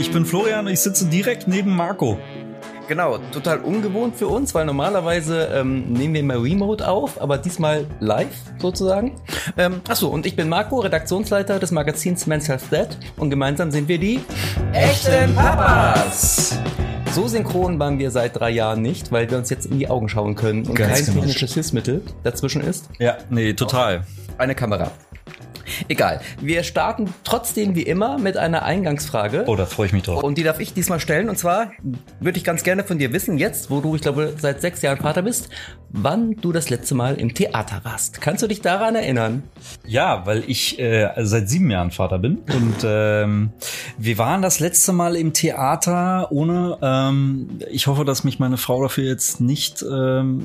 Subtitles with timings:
[0.00, 2.18] ich bin Florian und ich sitze direkt neben Marco.
[2.88, 7.86] Genau, total ungewohnt für uns, weil normalerweise ähm, nehmen wir immer Remote auf, aber diesmal
[8.00, 9.20] live sozusagen.
[9.58, 13.88] Ähm, achso, und ich bin Marco, Redaktionsleiter des Magazins Men's Health Dead und gemeinsam sind
[13.88, 14.20] wir die
[14.72, 16.58] echten Papas.
[17.12, 20.08] So synchron waren wir seit drei Jahren nicht, weil wir uns jetzt in die Augen
[20.08, 21.20] schauen können und Ganz kein genau.
[21.20, 22.88] technisches Hilfsmittel dazwischen ist.
[22.98, 24.04] Ja, nee, total.
[24.38, 24.90] Eine Kamera.
[25.88, 26.20] Egal.
[26.40, 29.44] Wir starten trotzdem wie immer mit einer Eingangsfrage.
[29.46, 30.22] Oh, da freue ich mich drauf.
[30.22, 31.28] Und die darf ich diesmal stellen.
[31.28, 31.72] Und zwar
[32.20, 34.98] würde ich ganz gerne von dir wissen, jetzt, wo du, ich glaube, seit sechs Jahren
[34.98, 35.48] Vater bist,
[35.90, 38.20] wann du das letzte Mal im Theater warst.
[38.20, 39.42] Kannst du dich daran erinnern?
[39.86, 43.50] Ja, weil ich äh, also seit sieben Jahren Vater bin und ähm,
[43.98, 46.78] wir waren das letzte Mal im Theater ohne.
[46.82, 50.44] Ähm, ich hoffe, dass mich meine Frau dafür jetzt nicht ähm,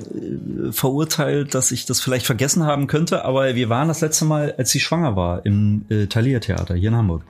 [0.67, 3.25] äh, verurteilt, dass ich das vielleicht vergessen haben könnte.
[3.25, 6.89] Aber wir waren das letzte Mal, als sie schwanger war, im äh, Thalia Theater hier
[6.89, 7.23] in Hamburg.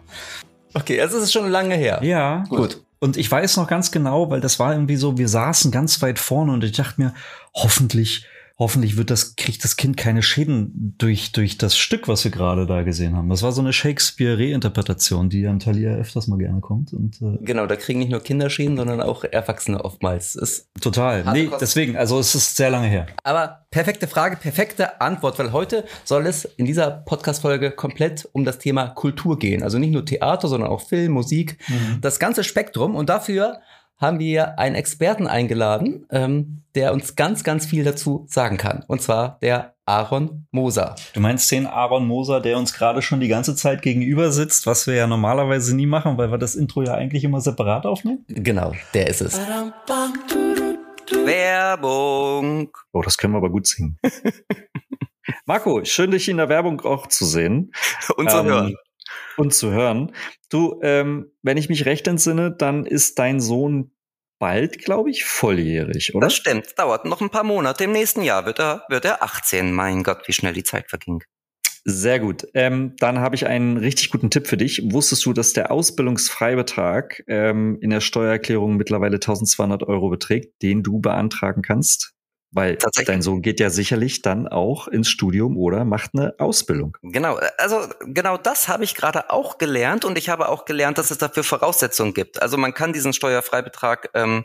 [0.73, 1.99] Okay, also es ist schon lange her.
[2.03, 2.81] Ja, Gut.
[2.99, 6.17] Und ich weiß noch ganz genau, weil das war irgendwie so, wir saßen ganz weit
[6.17, 7.13] vorne und ich dachte mir,
[7.53, 8.25] hoffentlich,
[8.57, 12.65] hoffentlich wird das, kriegt das Kind keine Schäden durch, durch das Stück, was wir gerade
[12.65, 13.29] da gesehen haben.
[13.29, 17.65] Das war so eine Shakespeare-Reinterpretation, die an Thalia öfters mal gerne kommt und, äh, Genau,
[17.65, 20.35] da kriegen nicht nur Kinder Schäden, sondern auch Erwachsene oftmals.
[20.35, 21.25] Ist total.
[21.33, 21.59] Nee, Kosten.
[21.59, 23.07] deswegen, also es ist sehr lange her.
[23.23, 28.59] Aber perfekte Frage, perfekte Antwort, weil heute soll es in dieser Podcast-Folge komplett um das
[28.59, 29.63] Thema Kultur gehen.
[29.63, 31.57] Also nicht nur Theater, sondern auch Film, Musik,
[32.01, 32.95] das ganze Spektrum.
[32.95, 33.59] Und dafür
[33.97, 38.83] haben wir einen Experten eingeladen, ähm, der uns ganz, ganz viel dazu sagen kann.
[38.87, 40.95] Und zwar der Aaron Moser.
[41.13, 44.87] Du meinst den Aaron Moser, der uns gerade schon die ganze Zeit gegenüber sitzt, was
[44.87, 48.25] wir ja normalerweise nie machen, weil wir das Intro ja eigentlich immer separat aufnehmen?
[48.27, 49.39] Genau, der ist es.
[51.23, 52.69] Werbung.
[52.91, 53.97] Oh, das können wir aber gut singen.
[55.45, 57.71] Marco, schön, dich in der Werbung auch zu sehen.
[58.17, 58.75] Und zu Ähm, hören.
[59.37, 60.13] Und zu hören.
[60.49, 63.91] Du, ähm, wenn ich mich recht entsinne, dann ist dein Sohn
[64.39, 66.27] bald, glaube ich, volljährig, oder?
[66.27, 67.85] Das stimmt, dauert noch ein paar Monate.
[67.85, 69.73] Im nächsten Jahr wird er, wird er 18.
[69.73, 71.23] Mein Gott, wie schnell die Zeit verging.
[71.87, 72.47] Sehr gut.
[72.55, 74.81] Ähm, dann habe ich einen richtig guten Tipp für dich.
[74.91, 80.99] Wusstest du, dass der Ausbildungsfreibetrag ähm, in der Steuererklärung mittlerweile 1200 Euro beträgt, den du
[80.99, 82.14] beantragen kannst?
[82.51, 86.97] Weil dein Sohn geht ja sicherlich dann auch ins Studium oder macht eine Ausbildung.
[87.01, 91.11] Genau, also genau das habe ich gerade auch gelernt und ich habe auch gelernt, dass
[91.11, 92.41] es dafür Voraussetzungen gibt.
[92.41, 94.43] Also man kann diesen Steuerfreibetrag ähm,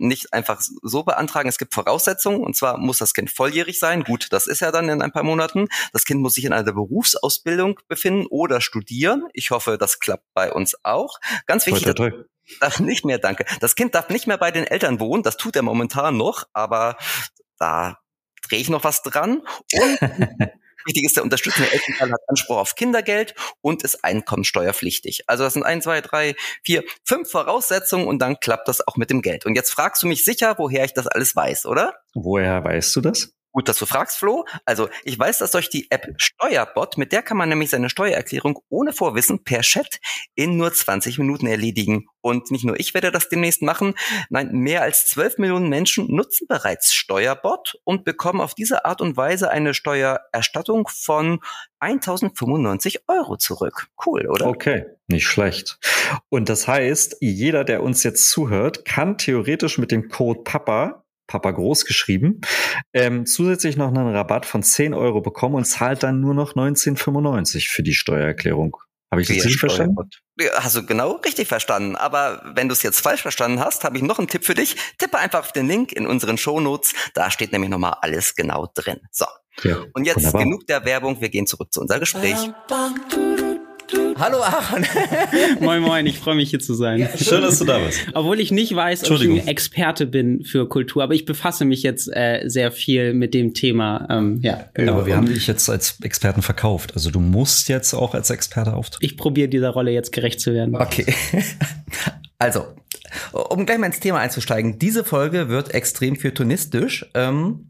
[0.00, 1.48] nicht einfach so beantragen.
[1.48, 4.02] Es gibt Voraussetzungen und zwar muss das Kind volljährig sein.
[4.02, 5.68] Gut, das ist ja dann in ein paar Monaten.
[5.92, 9.28] Das Kind muss sich in einer Berufsausbildung befinden oder studieren.
[9.32, 11.20] Ich hoffe, das klappt bei uns auch.
[11.46, 12.24] Ganz Toi, wichtig, toi, toi.
[12.60, 13.44] Darf nicht mehr, danke.
[13.60, 15.22] Das Kind darf nicht mehr bei den Eltern wohnen.
[15.22, 16.96] Das tut er momentan noch, aber
[17.58, 17.98] da
[18.48, 19.42] drehe ich noch was dran.
[19.72, 20.00] Und
[20.86, 25.24] wichtig ist, der unterstützende Elternteil hat Anspruch auf Kindergeld und ist einkommensteuerpflichtig.
[25.26, 26.34] Also das sind ein, zwei, drei,
[26.64, 29.46] vier, fünf Voraussetzungen und dann klappt das auch mit dem Geld.
[29.46, 31.94] Und jetzt fragst du mich sicher, woher ich das alles weiß, oder?
[32.14, 33.32] Woher weißt du das?
[33.52, 34.44] Gut, dass du fragst, Flo.
[34.64, 38.60] Also ich weiß das durch die App Steuerbot, mit der kann man nämlich seine Steuererklärung
[38.68, 39.98] ohne Vorwissen per Chat
[40.36, 42.06] in nur 20 Minuten erledigen.
[42.20, 43.94] Und nicht nur ich werde das demnächst machen,
[44.28, 49.16] nein, mehr als 12 Millionen Menschen nutzen bereits Steuerbot und bekommen auf diese Art und
[49.16, 51.40] Weise eine Steuererstattung von
[51.80, 53.88] 1095 Euro zurück.
[54.04, 54.46] Cool, oder?
[54.46, 55.78] Okay, nicht schlecht.
[56.28, 60.99] Und das heißt, jeder, der uns jetzt zuhört, kann theoretisch mit dem Code PAPA,
[61.30, 62.40] Papa groß geschrieben,
[62.92, 67.68] ähm, zusätzlich noch einen Rabatt von 10 Euro bekommen und zahlt dann nur noch 1995
[67.68, 68.76] für die Steuererklärung.
[69.12, 69.96] Habe ich das richtig verstanden?
[70.40, 71.96] Ja, Hast du genau richtig verstanden.
[71.96, 74.76] Aber wenn du es jetzt falsch verstanden hast, habe ich noch einen Tipp für dich.
[74.98, 76.92] Tippe einfach auf den Link in unseren Shownotes.
[77.14, 78.98] Da steht nämlich nochmal alles genau drin.
[79.10, 79.26] So.
[79.62, 80.44] Ja, Und jetzt wunderbar.
[80.44, 81.20] genug der Werbung.
[81.20, 82.36] Wir gehen zurück zu unserem Gespräch.
[84.16, 84.86] Hallo Aaron.
[85.60, 87.08] Moin Moin, ich freue mich hier zu sein.
[87.16, 88.00] Schön, dass du da bist.
[88.14, 91.82] Obwohl ich nicht weiß, ob ich ein Experte bin für Kultur, aber ich befasse mich
[91.82, 94.06] jetzt äh, sehr viel mit dem Thema.
[94.10, 94.92] Ähm, ja, genau.
[94.92, 96.92] Aber wir haben dich jetzt als Experten verkauft.
[96.94, 99.04] Also du musst jetzt auch als Experte auftreten.
[99.04, 100.76] ich probiere dieser Rolle jetzt gerecht zu werden.
[100.76, 101.06] Okay.
[102.42, 102.68] Also,
[103.32, 107.04] um gleich mal ins Thema einzusteigen, diese Folge wird extrem feuilletonistisch.
[107.12, 107.66] Ähm,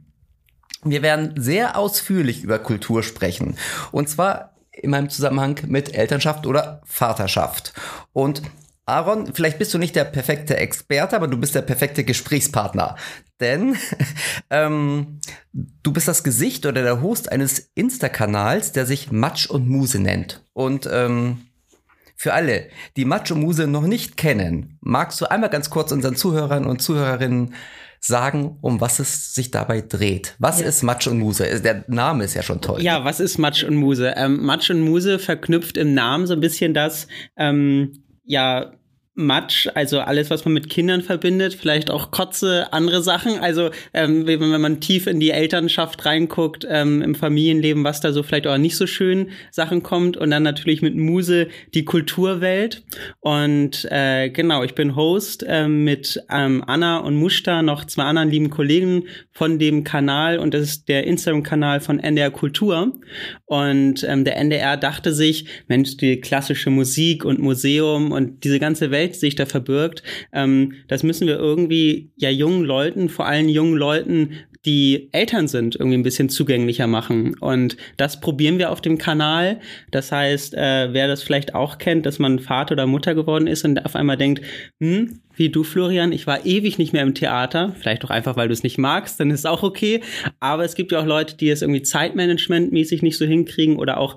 [0.85, 3.56] wir werden sehr ausführlich über Kultur sprechen.
[3.91, 7.73] Und zwar in meinem Zusammenhang mit Elternschaft oder Vaterschaft.
[8.12, 8.43] Und
[8.87, 12.97] Aaron, vielleicht bist du nicht der perfekte Experte, aber du bist der perfekte Gesprächspartner.
[13.38, 13.77] Denn
[14.50, 15.21] ähm,
[15.53, 20.44] du bist das Gesicht oder der Host eines Insta-Kanals, der sich Matsch und Muse nennt.
[20.53, 21.47] Und ähm,
[22.17, 26.17] für alle, die Matsch und Muse noch nicht kennen, magst du einmal ganz kurz unseren
[26.17, 27.55] Zuhörern und Zuhörerinnen
[28.00, 30.35] sagen, um was es sich dabei dreht.
[30.38, 31.61] Was ist Matsch und Muse?
[31.61, 32.82] Der Name ist ja schon toll.
[32.82, 34.14] Ja, was ist Matsch und Muse?
[34.17, 37.06] Ähm, Matsch und Muse verknüpft im Namen so ein bisschen das,
[37.37, 38.73] ähm, ja,
[39.26, 43.38] Matsch, also alles, was man mit Kindern verbindet, vielleicht auch Kotze, andere Sachen.
[43.38, 48.22] Also ähm, wenn, man tief in die Elternschaft reinguckt, ähm, im Familienleben, was da so
[48.22, 50.17] vielleicht auch nicht so schön Sachen kommt.
[50.17, 52.82] Und dann natürlich mit Muse die Kulturwelt.
[53.20, 58.31] Und äh, genau, ich bin Host äh, mit ähm, Anna und Mushta, noch zwei anderen
[58.31, 60.38] lieben Kollegen von dem Kanal.
[60.38, 62.93] Und das ist der Instagram-Kanal von NDR Kultur.
[63.46, 68.90] Und ähm, der NDR dachte sich, Mensch, die klassische Musik und Museum und diese ganze
[68.90, 70.03] Welt, die sich da verbirgt,
[70.33, 74.31] ähm, das müssen wir irgendwie ja jungen Leuten, vor allem jungen Leuten
[74.67, 77.35] die Eltern sind, irgendwie ein bisschen zugänglicher machen.
[77.39, 79.61] Und das probieren wir auf dem Kanal.
[79.91, 83.65] Das heißt, äh, wer das vielleicht auch kennt, dass man Vater oder Mutter geworden ist
[83.65, 84.43] und auf einmal denkt,
[84.81, 87.75] hm, wie du, Florian, ich war ewig nicht mehr im Theater.
[87.79, 90.03] Vielleicht auch einfach, weil du es nicht magst, dann ist es auch okay.
[90.38, 94.17] Aber es gibt ja auch Leute, die es irgendwie zeitmanagementmäßig nicht so hinkriegen oder auch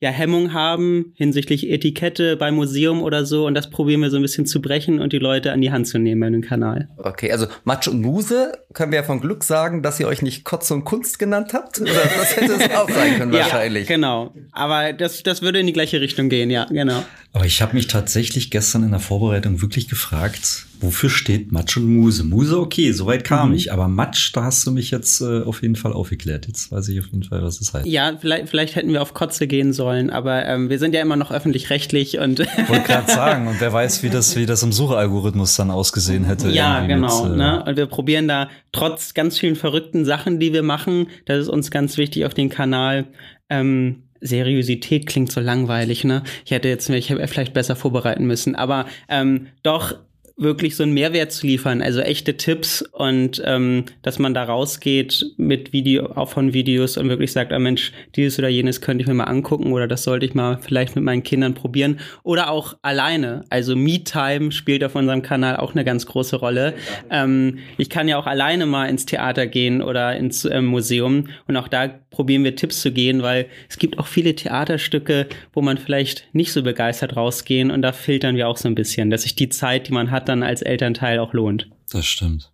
[0.00, 3.46] ja Hemmung haben hinsichtlich Etikette beim Museum oder so.
[3.46, 5.86] Und das probieren wir so ein bisschen zu brechen und die Leute an die Hand
[5.86, 6.88] zu nehmen bei dem Kanal.
[6.96, 10.44] Okay, also Matsch und Muse können wir ja von Glück sagen, dass ihr euch nicht
[10.44, 11.80] Kotze und Kunst genannt habt.
[11.80, 13.88] Oder das hätte es auch sein können wahrscheinlich.
[13.88, 14.34] Ja, genau.
[14.52, 17.04] Aber das, das würde in die gleiche Richtung gehen, ja, genau.
[17.32, 21.86] Aber ich habe mich tatsächlich gestern in der Vorbereitung wirklich gefragt, wofür steht Matsch und
[21.86, 22.24] Muse?
[22.24, 23.54] Muse, okay, soweit kam mhm.
[23.56, 26.46] ich, aber Matsch, da hast du mich jetzt äh, auf jeden Fall aufgeklärt.
[26.46, 27.86] Jetzt weiß ich auf jeden Fall, was es heißt.
[27.86, 31.16] Ja, vielleicht, vielleicht hätten wir auf Kotze gehen sollen, aber ähm, wir sind ja immer
[31.16, 32.40] noch öffentlich-rechtlich und.
[32.68, 36.50] Wollte gerade sagen, und wer weiß, wie das, wie das im Suchalgorithmus dann ausgesehen hätte.
[36.50, 37.24] Ja, genau.
[37.24, 37.64] Mit, äh, ne?
[37.66, 41.70] Und wir probieren da trotz ganz vielen verrückten Sachen, die wir machen, das ist uns
[41.70, 43.06] ganz wichtig auf den Kanal,
[43.48, 46.22] ähm, Seriosität klingt so langweilig, ne?
[46.46, 49.94] Ich hätte jetzt mich vielleicht besser vorbereiten müssen, aber ähm, doch
[50.36, 55.24] wirklich so einen Mehrwert zu liefern, also echte Tipps und ähm, dass man da rausgeht
[55.36, 59.08] mit Video, auch von Videos und wirklich sagt, ah Mensch, dieses oder jenes könnte ich
[59.08, 62.76] mir mal angucken oder das sollte ich mal vielleicht mit meinen Kindern probieren oder auch
[62.82, 63.44] alleine.
[63.48, 66.74] Also Me-Time spielt auf unserem Kanal auch eine ganz große Rolle.
[67.10, 71.56] Ähm, ich kann ja auch alleine mal ins Theater gehen oder ins äh, Museum und
[71.56, 75.78] auch da probieren wir Tipps zu gehen, weil es gibt auch viele Theaterstücke, wo man
[75.78, 79.36] vielleicht nicht so begeistert rausgehen und da filtern wir auch so ein bisschen, dass sich
[79.36, 81.70] die Zeit, die man hat, dann als Elternteil auch lohnt.
[81.90, 82.52] Das stimmt.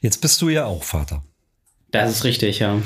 [0.00, 1.22] Jetzt bist du ja auch Vater.
[1.90, 2.80] Das ist richtig, ja.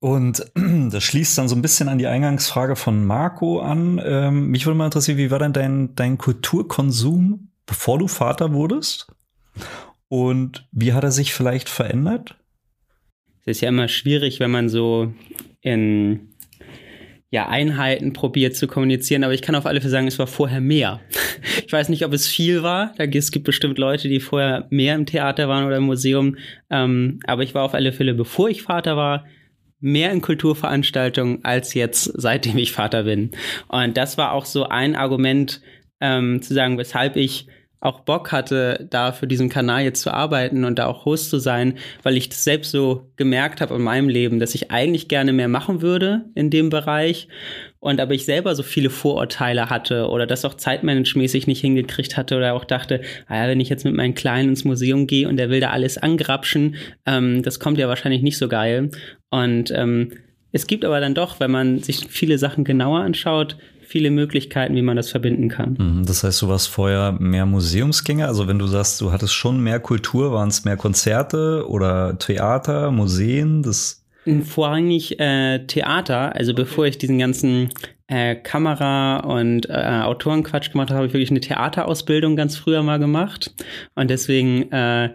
[0.00, 4.00] Und das schließt dann so ein bisschen an die Eingangsfrage von Marco an.
[4.04, 9.08] Ähm, mich würde mal interessieren, wie war denn dein, dein Kulturkonsum, bevor du Vater wurdest?
[10.08, 12.36] Und wie hat er sich vielleicht verändert?
[13.44, 15.12] Es ist ja immer schwierig, wenn man so
[15.60, 16.34] in
[17.30, 20.60] ja, Einheiten probiert zu kommunizieren, aber ich kann auf alle Fälle sagen, es war vorher
[20.60, 21.00] mehr.
[21.66, 22.94] Ich weiß nicht, ob es viel war.
[22.96, 26.36] Da es gibt bestimmt Leute, die vorher mehr im Theater waren oder im Museum.
[26.70, 29.26] Ähm, aber ich war auf alle Fälle, bevor ich Vater war,
[29.78, 33.32] mehr in Kulturveranstaltungen als jetzt, seitdem ich Vater bin.
[33.68, 35.60] Und das war auch so ein Argument,
[36.00, 37.46] ähm, zu sagen, weshalb ich
[37.80, 41.38] auch Bock hatte, da für diesen Kanal jetzt zu arbeiten und da auch Host zu
[41.38, 45.32] sein, weil ich das selbst so gemerkt habe in meinem Leben, dass ich eigentlich gerne
[45.32, 47.28] mehr machen würde in dem Bereich
[47.80, 52.36] und aber ich selber so viele Vorurteile hatte oder das auch zeitmanagemäßig nicht hingekriegt hatte
[52.36, 55.36] oder auch dachte, naja, ah wenn ich jetzt mit meinem Kleinen ins Museum gehe und
[55.36, 56.76] der will da alles angrapschen,
[57.06, 58.90] ähm, das kommt ja wahrscheinlich nicht so geil.
[59.30, 60.12] Und ähm,
[60.50, 63.56] es gibt aber dann doch, wenn man sich viele Sachen genauer anschaut,
[63.88, 65.76] viele Möglichkeiten, wie man das verbinden kann.
[65.78, 68.28] Mhm, das heißt, du warst vorher mehr Museumsgänger.
[68.28, 72.90] Also wenn du sagst, du hattest schon mehr Kultur, waren es mehr Konzerte oder Theater,
[72.90, 73.62] Museen?
[73.62, 74.04] Das
[74.44, 76.36] Vorrangig äh, Theater.
[76.36, 77.70] Also bevor ich diesen ganzen
[78.08, 82.98] äh, Kamera- und äh, Autorenquatsch gemacht habe, habe ich wirklich eine Theaterausbildung ganz früher mal
[82.98, 83.54] gemacht.
[83.94, 85.10] Und deswegen äh,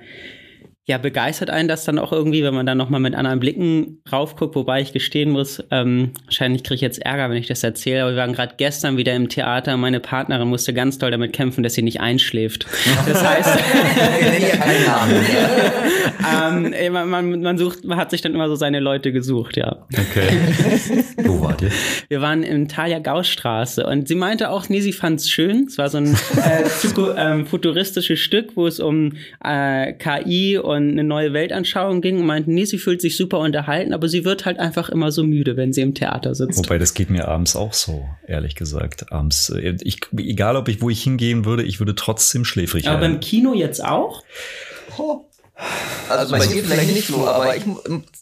[0.85, 4.53] ja, begeistert einen das dann auch irgendwie, wenn man dann nochmal mit anderen Blicken raufguckt,
[4.53, 8.11] wobei ich gestehen muss, ähm, wahrscheinlich kriege ich jetzt Ärger, wenn ich das erzähle, aber
[8.11, 11.75] wir waren gerade gestern wieder im Theater, meine Partnerin musste ganz doll damit kämpfen, dass
[11.75, 12.67] sie nicht einschläft.
[13.05, 13.59] Das heißt,
[16.31, 19.85] ähm, man, man, man, sucht, man hat sich dann immer so seine Leute gesucht, ja.
[19.91, 20.29] Okay.
[21.23, 21.69] Wo wart ihr?
[22.07, 25.65] Wir waren in Thalia Gaussstraße und sie meinte auch, nee, sie fand es schön.
[25.67, 26.63] Es war so ein äh,
[27.17, 29.13] ähm, futuristisches Stück, wo es um
[29.43, 33.39] äh, KI und und eine neue Weltanschauung ging und meinten, nee, sie fühlt sich super
[33.39, 36.57] unterhalten, aber sie wird halt einfach immer so müde, wenn sie im Theater sitzt.
[36.57, 39.11] Wobei, das geht mir abends auch so, ehrlich gesagt.
[39.11, 42.97] Abends, äh, ich, egal ob ich, wo ich hingehen würde, ich würde trotzdem schläfrig werden.
[42.97, 44.23] Aber beim Kino jetzt auch?
[44.97, 45.25] Oh.
[46.09, 47.63] Also, also bei dir vielleicht nicht so, aber ich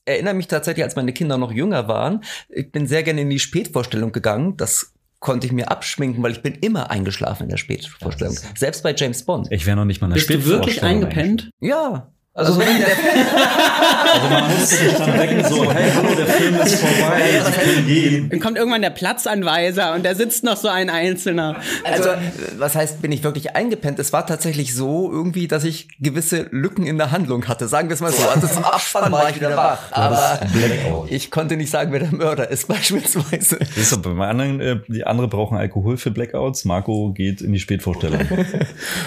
[0.06, 3.40] erinnere mich tatsächlich, als meine Kinder noch jünger waren, ich bin sehr gerne in die
[3.40, 4.58] Spätvorstellung gegangen.
[4.58, 8.36] Das konnte ich mir abschminken, weil ich bin immer eingeschlafen in der Spätvorstellung.
[8.58, 9.48] Selbst bei James Bond.
[9.52, 11.52] Ich wäre noch nicht mal in der Bist du wirklich eingepennt?
[11.60, 12.11] Ja.
[12.34, 12.88] Also, so wie der
[14.14, 17.88] Also man musste sich dann wecken, so, hey, hallo, der Film ist vorbei, Sie können
[17.88, 18.30] gehen.
[18.30, 21.58] Dann kommt irgendwann der Platzanweiser und da sitzt noch so ein Einzelner.
[21.84, 22.10] Also,
[22.58, 24.00] was heißt, bin ich wirklich eingepennt?
[24.00, 27.68] Es war tatsächlich so irgendwie, dass ich gewisse Lücken in der Handlung hatte.
[27.68, 28.26] Sagen wir es mal so.
[28.26, 29.92] Also zum Abspann war ich wieder wach.
[29.92, 31.12] Aber Blackout.
[31.12, 33.58] ich konnte nicht sagen, wer der Mörder ist, beispielsweise.
[33.76, 36.64] Ist so, bei anderen, äh, die andere brauchen Alkohol für Blackouts.
[36.64, 38.22] Marco geht in die Spätvorstellung.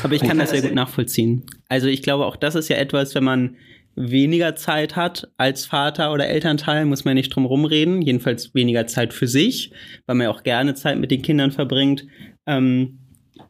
[0.02, 1.46] Aber ich kann das sehr gut nachvollziehen.
[1.68, 3.56] Also ich glaube, auch das ist ja etwas, wenn man
[3.96, 8.02] weniger Zeit hat als Vater oder Elternteil, muss man nicht drum rumreden.
[8.02, 9.70] Jedenfalls weniger Zeit für sich,
[10.06, 12.06] weil man ja auch gerne Zeit mit den Kindern verbringt.
[12.46, 12.98] Ähm,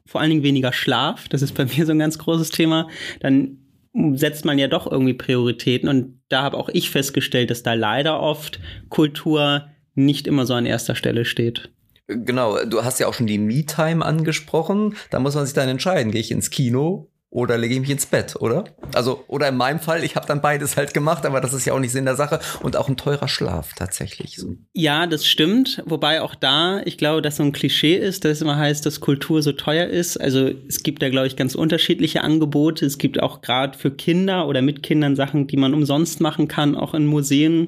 [0.07, 2.89] vor allen Dingen weniger Schlaf, das ist bei mir so ein ganz großes Thema.
[3.21, 3.59] Dann
[4.15, 8.21] setzt man ja doch irgendwie Prioritäten und da habe auch ich festgestellt, dass da leider
[8.21, 11.71] oft Kultur nicht immer so an erster Stelle steht.
[12.09, 14.97] Genau, du hast ja auch schon die Me-Time angesprochen.
[15.11, 18.07] Da muss man sich dann entscheiden, gehe ich ins Kino oder lege ich mich ins
[18.07, 18.65] Bett, oder?
[18.95, 21.73] Also, oder in meinem Fall, ich habe dann beides halt gemacht, aber das ist ja
[21.73, 24.41] auch nicht Sinn der Sache und auch ein teurer Schlaf tatsächlich.
[24.73, 25.83] Ja, das stimmt.
[25.85, 29.01] Wobei auch da, ich glaube, dass so ein Klischee ist, dass es immer heißt, dass
[29.01, 30.17] Kultur so teuer ist.
[30.17, 32.87] Also es gibt da, glaube ich, ganz unterschiedliche Angebote.
[32.87, 36.77] Es gibt auch gerade für Kinder oder mit Kindern Sachen, die man umsonst machen kann,
[36.77, 37.67] auch in Museen.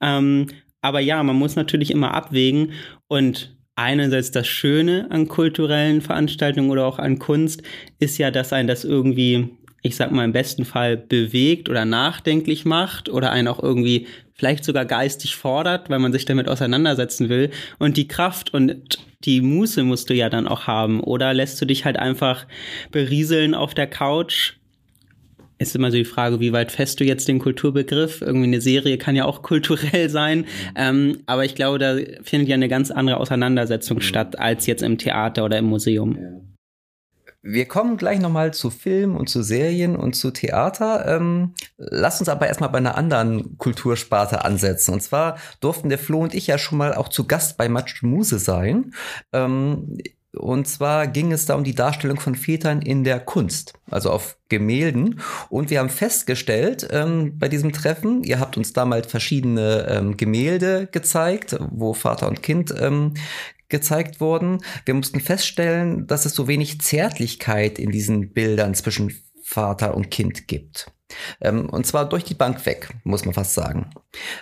[0.00, 0.46] Ähm,
[0.80, 2.70] aber ja, man muss natürlich immer abwägen
[3.08, 7.62] und einerseits das Schöne an kulturellen Veranstaltungen oder auch an Kunst
[8.00, 9.50] ist ja, dass ein das irgendwie,
[9.82, 14.64] ich sag mal im besten Fall bewegt oder nachdenklich macht oder einen auch irgendwie vielleicht
[14.64, 17.50] sogar geistig fordert, weil man sich damit auseinandersetzen will.
[17.78, 21.00] Und die Kraft und die Muße musst du ja dann auch haben.
[21.00, 22.46] Oder lässt du dich halt einfach
[22.90, 24.54] berieseln auf der Couch
[25.58, 28.22] ist immer so die Frage, wie weit fest du jetzt den Kulturbegriff?
[28.22, 30.46] Irgendwie eine Serie kann ja auch kulturell sein.
[30.74, 34.98] Ähm, aber ich glaube, da findet ja eine ganz andere Auseinandersetzung statt als jetzt im
[34.98, 36.48] Theater oder im Museum.
[37.40, 41.06] Wir kommen gleich nochmal zu Film und zu Serien und zu Theater.
[41.06, 44.92] Ähm, lass uns aber erstmal bei einer anderen Kultursparte ansetzen.
[44.92, 48.02] Und zwar durften der Flo und ich ja schon mal auch zu Gast bei Matsch
[48.02, 48.92] Muse sein.
[49.32, 49.98] Ähm,
[50.36, 54.36] und zwar ging es da um die Darstellung von Vätern in der Kunst, also auf
[54.48, 55.20] Gemälden.
[55.48, 60.88] Und wir haben festgestellt ähm, bei diesem Treffen, ihr habt uns damals verschiedene ähm, Gemälde
[60.92, 63.14] gezeigt, wo Vater und Kind ähm,
[63.68, 64.58] gezeigt wurden.
[64.84, 70.46] Wir mussten feststellen, dass es so wenig Zärtlichkeit in diesen Bildern zwischen Vater und Kind
[70.46, 70.92] gibt.
[71.40, 73.90] Ähm, und zwar durch die Bank weg, muss man fast sagen.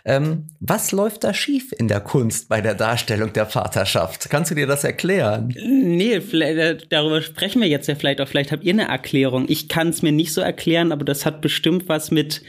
[0.05, 4.29] Ähm, was läuft da schief in der Kunst bei der Darstellung der Vaterschaft?
[4.31, 5.55] Kannst du dir das erklären?
[5.65, 8.29] Nee, äh, darüber sprechen wir jetzt ja vielleicht auch.
[8.29, 9.47] Vielleicht habt ihr eine Erklärung.
[9.49, 12.43] Ich kann es mir nicht so erklären, aber das hat bestimmt was mit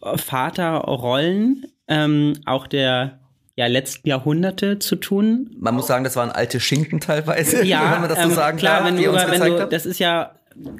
[0.00, 3.20] Vaterrollen, ähm, auch der
[3.56, 5.50] ja, letzten Jahrhunderte zu tun.
[5.58, 8.58] Man muss sagen, das waren alte Schinken teilweise, ja, wenn man das so ähm, sagen
[8.58, 10.32] klar, darf, wenn die du, wenn gezeigt du, das ist ja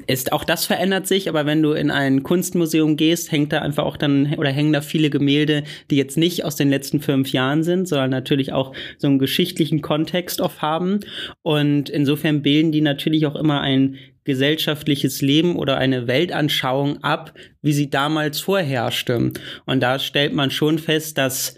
[0.07, 3.85] ist auch das verändert sich, aber wenn du in ein Kunstmuseum gehst, hängt da einfach
[3.85, 7.63] auch dann oder hängen da viele Gemälde, die jetzt nicht aus den letzten fünf Jahren
[7.63, 11.01] sind, sondern natürlich auch so einen geschichtlichen Kontext oft haben.
[11.41, 17.71] Und insofern bilden die natürlich auch immer ein gesellschaftliches Leben oder eine Weltanschauung ab, wie
[17.71, 19.31] sie damals vorherrschte.
[19.65, 21.55] Und da stellt man schon fest, dass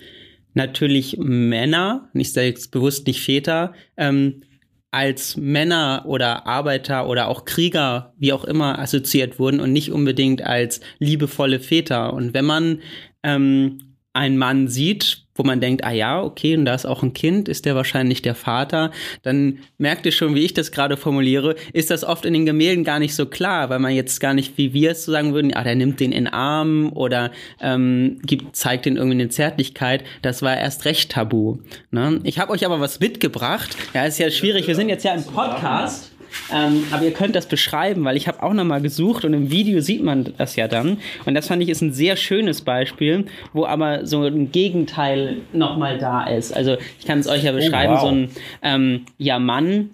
[0.53, 4.41] natürlich Männer, nicht selbst bewusst nicht Väter, ähm,
[4.91, 10.41] als Männer oder Arbeiter oder auch Krieger, wie auch immer, assoziiert wurden und nicht unbedingt
[10.41, 12.13] als liebevolle Väter.
[12.13, 12.81] Und wenn man
[13.23, 17.13] ähm, einen Mann sieht, wo man denkt, ah ja, okay, und da ist auch ein
[17.13, 18.91] Kind, ist der wahrscheinlich der Vater,
[19.23, 22.83] dann merkt ihr schon, wie ich das gerade formuliere, ist das oft in den Gemälden
[22.83, 25.53] gar nicht so klar, weil man jetzt gar nicht, wie wir es so sagen würden,
[25.53, 27.31] ah, der nimmt den in den Arm oder
[27.61, 30.03] ähm, gibt, zeigt den irgendwie eine Zärtlichkeit.
[30.21, 31.59] Das war erst recht tabu.
[31.91, 32.19] Ne?
[32.23, 33.77] Ich habe euch aber was mitgebracht.
[33.93, 34.67] Ja, ist ja schwierig.
[34.67, 36.11] Wir sind jetzt ja im Podcast.
[36.53, 39.81] Ähm, aber ihr könnt das beschreiben, weil ich habe auch nochmal gesucht und im Video
[39.81, 40.97] sieht man das ja dann.
[41.25, 45.97] Und das fand ich ist ein sehr schönes Beispiel, wo aber so ein Gegenteil nochmal
[45.97, 46.55] da ist.
[46.55, 48.01] Also ich kann es euch ja beschreiben, wow.
[48.01, 48.29] so ein
[48.61, 49.91] ähm, ja, Mann,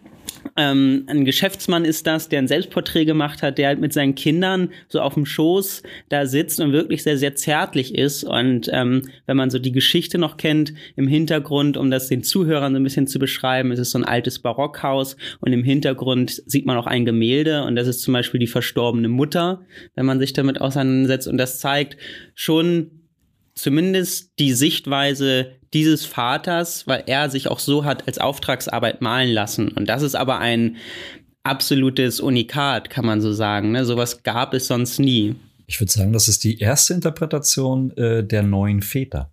[0.58, 4.70] ähm, ein Geschäftsmann ist das, der ein Selbstporträt gemacht hat, der halt mit seinen Kindern
[4.88, 8.24] so auf dem Schoß da sitzt und wirklich sehr, sehr zärtlich ist.
[8.24, 12.74] Und ähm, wenn man so die Geschichte noch kennt, im Hintergrund, um das den Zuhörern
[12.74, 16.66] so ein bisschen zu beschreiben, ist es so ein altes Barockhaus und im Hintergrund sieht
[16.66, 19.62] man auch ein Gemälde und das ist zum Beispiel die verstorbene Mutter,
[19.96, 21.28] wenn man sich damit auseinandersetzt.
[21.28, 21.98] Und das zeigt
[22.34, 22.92] schon
[23.56, 29.68] zumindest die Sichtweise dieses Vaters, weil er sich auch so hat als Auftragsarbeit malen lassen.
[29.68, 30.78] Und das ist aber ein
[31.44, 33.74] absolutes Unikat, kann man so sagen.
[33.74, 33.86] Ne?
[33.86, 35.36] Sowas gab es sonst nie.
[35.68, 39.32] Ich würde sagen, das ist die erste Interpretation äh, der neuen Väter.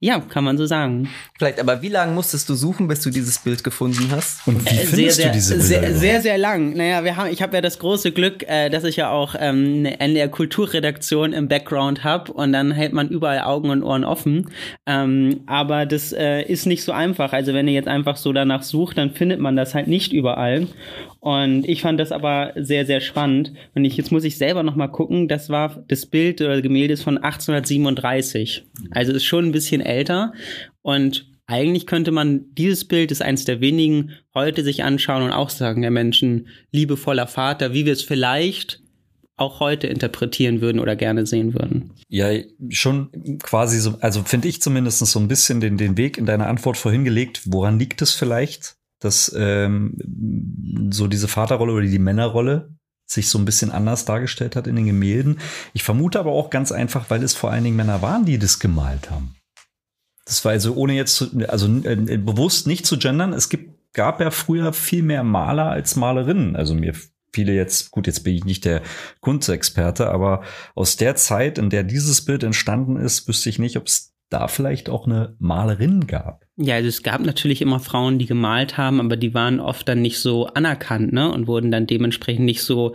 [0.00, 1.08] Ja, kann man so sagen.
[1.38, 4.46] Vielleicht, aber wie lange musstest du suchen, bis du dieses Bild gefunden hast?
[4.46, 5.94] Und wie Äh, findest sehr, du diese sehr, Bilder?
[5.94, 6.76] sehr, sehr, sehr lang.
[6.76, 9.76] Naja, wir haben, ich habe ja das große Glück, äh, dass ich ja auch ähm,
[9.78, 14.50] eine NDR Kulturredaktion im Background habe und dann hält man überall Augen und Ohren offen.
[14.86, 17.32] Ähm, aber das äh, ist nicht so einfach.
[17.32, 20.66] Also wenn ihr jetzt einfach so danach sucht, dann findet man das halt nicht überall.
[21.24, 23.54] Und ich fand das aber sehr, sehr spannend.
[23.74, 25.26] Und ich, jetzt muss ich selber noch mal gucken.
[25.26, 28.66] Das war das Bild oder Gemälde ist von 1837.
[28.90, 30.34] Also ist schon ein bisschen älter.
[30.82, 35.48] Und eigentlich könnte man dieses Bild ist eines der wenigen heute sich anschauen und auch
[35.48, 38.82] sagen, der Menschen liebevoller Vater, wie wir es vielleicht
[39.36, 41.94] auch heute interpretieren würden oder gerne sehen würden.
[42.10, 42.28] Ja,
[42.68, 46.48] schon quasi so, also finde ich zumindest so ein bisschen den, den Weg in deiner
[46.48, 47.40] Antwort vorhin gelegt.
[47.46, 49.96] Woran liegt es vielleicht, dass ähm,
[50.90, 52.74] so diese Vaterrolle oder die Männerrolle
[53.06, 55.38] sich so ein bisschen anders dargestellt hat in den Gemälden?
[55.72, 58.58] Ich vermute aber auch ganz einfach, weil es vor allen Dingen Männer waren, die das
[58.58, 59.34] gemalt haben.
[60.24, 63.32] Das war also ohne jetzt zu, also äh, bewusst nicht zu gendern.
[63.32, 66.56] Es gibt, gab ja früher viel mehr Maler als Malerinnen.
[66.56, 66.94] Also mir
[67.34, 68.82] viele jetzt, gut, jetzt bin ich nicht der
[69.20, 70.42] Kunstexperte, aber
[70.74, 74.48] aus der Zeit, in der dieses Bild entstanden ist, wüsste ich nicht, ob es da
[74.48, 76.43] vielleicht auch eine Malerin gab.
[76.56, 80.02] Ja, also es gab natürlich immer Frauen, die gemalt haben, aber die waren oft dann
[80.02, 81.32] nicht so anerkannt, ne?
[81.32, 82.94] Und wurden dann dementsprechend nicht so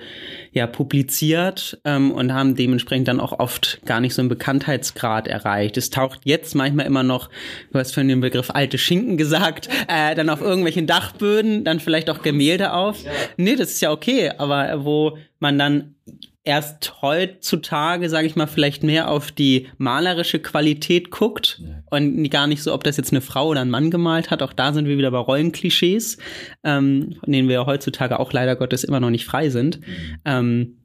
[0.53, 5.75] ja publiziert ähm, und haben dementsprechend dann auch oft gar nicht so einen Bekanntheitsgrad erreicht.
[5.75, 7.29] Es taucht jetzt manchmal immer noch,
[7.73, 12.09] du hast vorhin den Begriff alte Schinken gesagt, äh, dann auf irgendwelchen Dachböden, dann vielleicht
[12.09, 13.03] auch Gemälde auf.
[13.03, 13.11] Ja.
[13.35, 15.95] Nee, das ist ja okay, aber wo man dann
[16.43, 21.83] erst heutzutage, sage ich mal, vielleicht mehr auf die malerische Qualität guckt ja.
[21.89, 24.41] und gar nicht so, ob das jetzt eine Frau oder ein Mann gemalt hat.
[24.41, 26.17] Auch da sind wir wieder bei Rollenklischees,
[26.63, 29.79] ähm, von denen wir ja heutzutage auch leider Gottes immer noch nicht frei sind.
[29.81, 30.17] Mhm.
[30.25, 30.75] Ähm,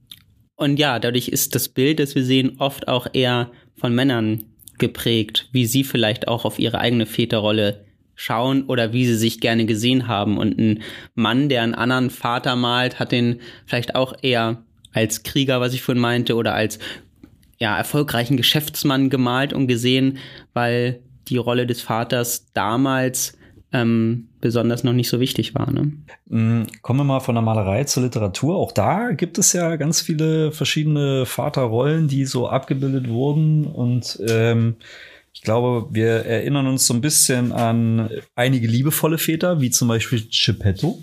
[0.57, 4.45] und ja, dadurch ist das Bild, das wir sehen, oft auch eher von Männern
[4.79, 7.85] geprägt, wie sie vielleicht auch auf ihre eigene Väterrolle
[8.17, 10.39] schauen oder wie sie sich gerne gesehen haben.
[10.39, 10.83] Und ein
[11.15, 15.83] Mann, der einen anderen Vater malt, hat den vielleicht auch eher als Krieger, was ich
[15.83, 16.79] vorhin meinte, oder als
[17.59, 20.19] ja, erfolgreichen Geschäftsmann gemalt und gesehen,
[20.55, 23.37] weil die Rolle des Vaters damals
[23.73, 25.71] ähm, besonders noch nicht so wichtig war.
[25.71, 25.93] Ne?
[26.83, 28.57] Kommen wir mal von der Malerei zur Literatur.
[28.57, 33.67] Auch da gibt es ja ganz viele verschiedene Vaterrollen, die so abgebildet wurden.
[33.67, 34.77] Und ähm,
[35.33, 40.23] ich glaube, wir erinnern uns so ein bisschen an einige liebevolle Väter, wie zum Beispiel
[40.31, 41.01] Geppetto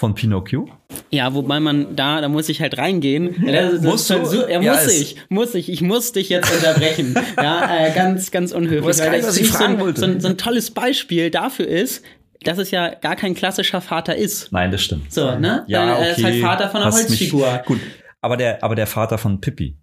[0.00, 0.66] von Pinocchio.
[1.10, 3.36] Ja, wobei man da, da muss ich halt reingehen.
[3.46, 4.24] Ja, muss du?
[4.24, 7.14] So, ja, Ja, muss ich, muss ich, ich muss dich jetzt unterbrechen.
[7.36, 8.98] ja, äh, ganz, ganz unhöflich.
[8.98, 12.02] weil nicht, das nicht so, ein, so, ein, so ein tolles Beispiel dafür ist,
[12.44, 14.50] dass es ja gar kein klassischer Vater ist.
[14.52, 15.12] Nein, das stimmt.
[15.12, 15.64] So, ne?
[15.66, 16.42] Ja, Äh, er ist halt okay.
[16.42, 17.62] Vater von einer mich- Holzfigur.
[17.66, 17.80] Gut,
[18.22, 19.76] aber der, aber der Vater von Pippi,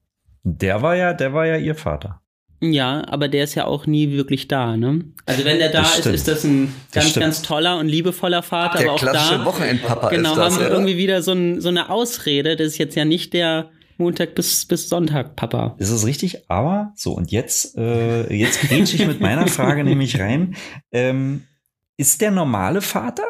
[0.43, 2.21] der war ja, der war ja ihr Vater.
[2.59, 5.05] Ja, aber der ist ja auch nie wirklich da, ne?
[5.27, 6.15] Also wenn der da Das ist, stimmt.
[6.15, 7.23] ist das ein Das ganz, stimmt.
[7.23, 10.59] ganz toller und liebevoller Vater, Der aber auch klassische da Wochenendpapa genau, ist das, haben
[10.61, 10.75] wir oder?
[10.75, 12.55] irgendwie wieder so, ein, so eine Ausrede.
[12.55, 15.75] Das ist jetzt ja nicht der Montag bis, bis Sonntag Papa.
[15.77, 20.19] Das ist richtig, aber so, und jetzt, äh, jetzt grätsche ich mit meiner Frage nämlich
[20.19, 20.55] rein.
[20.91, 21.43] Ähm,
[21.97, 23.23] ist der normale Vater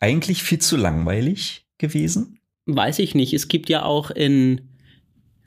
[0.00, 2.38] eigentlich viel zu langweilig gewesen?
[2.66, 3.32] Weiß ich nicht.
[3.34, 4.71] Es gibt ja auch in,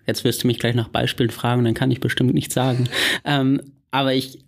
[0.08, 2.90] jetzt wirst du mich gleich nach Beispielen fragen, dann kann ich bestimmt nichts sagen.
[3.24, 4.40] Ähm, aber ich,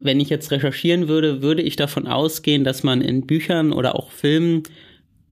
[0.00, 4.12] wenn ich jetzt recherchieren würde, würde ich davon ausgehen, dass man in Büchern oder auch
[4.12, 4.62] Filmen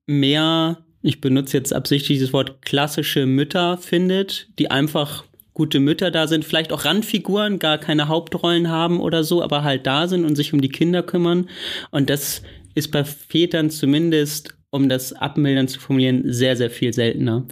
[0.07, 6.27] mehr, ich benutze jetzt absichtlich das Wort klassische Mütter findet, die einfach gute Mütter da
[6.27, 10.37] sind, vielleicht auch Randfiguren, gar keine Hauptrollen haben oder so, aber halt da sind und
[10.37, 11.49] sich um die Kinder kümmern.
[11.91, 12.43] Und das
[12.75, 17.47] ist bei Vätern zumindest, um das abmildern zu formulieren, sehr, sehr viel seltener.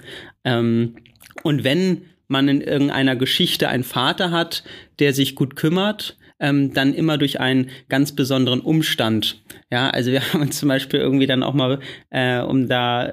[0.45, 0.97] Ähm,
[1.43, 4.65] und wenn man in irgendeiner Geschichte einen Vater hat,
[4.99, 9.43] der sich gut kümmert, ähm, dann immer durch einen ganz besonderen Umstand.
[9.71, 11.79] Ja, also wir haben uns zum Beispiel irgendwie dann auch mal,
[12.11, 13.13] äh, um da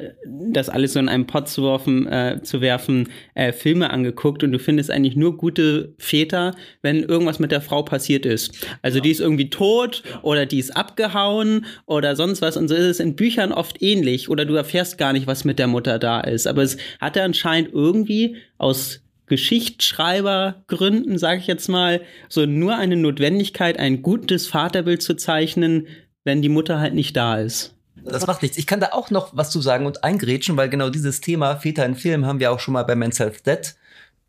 [0.51, 4.51] das alles so in einen Pott zu werfen, äh, zu werfen äh, Filme angeguckt und
[4.51, 8.67] du findest eigentlich nur gute Väter, wenn irgendwas mit der Frau passiert ist.
[8.81, 12.85] Also die ist irgendwie tot oder die ist abgehauen oder sonst was und so ist
[12.85, 16.19] es in Büchern oft ähnlich oder du erfährst gar nicht, was mit der Mutter da
[16.19, 16.47] ist.
[16.47, 19.00] Aber es hatte anscheinend irgendwie aus
[19.31, 25.87] Geschichtsschreibergründen, sage ich jetzt mal, so nur eine Notwendigkeit, ein gutes Vaterbild zu zeichnen,
[26.25, 27.73] wenn die Mutter halt nicht da ist.
[28.03, 28.57] Das macht nichts.
[28.57, 31.85] Ich kann da auch noch was zu sagen und eingrätschen, weil genau dieses Thema Väter
[31.85, 33.73] in Film haben wir auch schon mal bei Men's Health Dead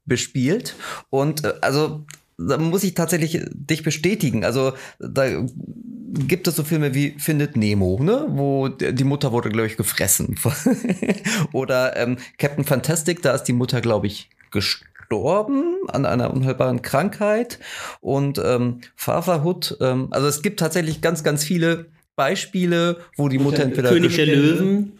[0.04, 0.76] bespielt.
[1.10, 2.06] Und äh, also
[2.38, 4.44] da muss ich tatsächlich dich bestätigen.
[4.44, 5.44] Also da
[6.28, 8.26] gibt es so Filme wie Findet Nemo, ne?
[8.28, 10.38] Wo die Mutter wurde, glaube ich, gefressen.
[11.52, 16.80] Oder ähm, Captain Fantastic, da ist die Mutter, glaube ich, gestorben verstorben an einer unheilbaren
[16.82, 17.58] Krankheit
[18.00, 23.62] und ähm, Fatherhood, ähm, also es gibt tatsächlich ganz, ganz viele Beispiele, wo die Mutter
[23.62, 24.98] entweder König der Löwen.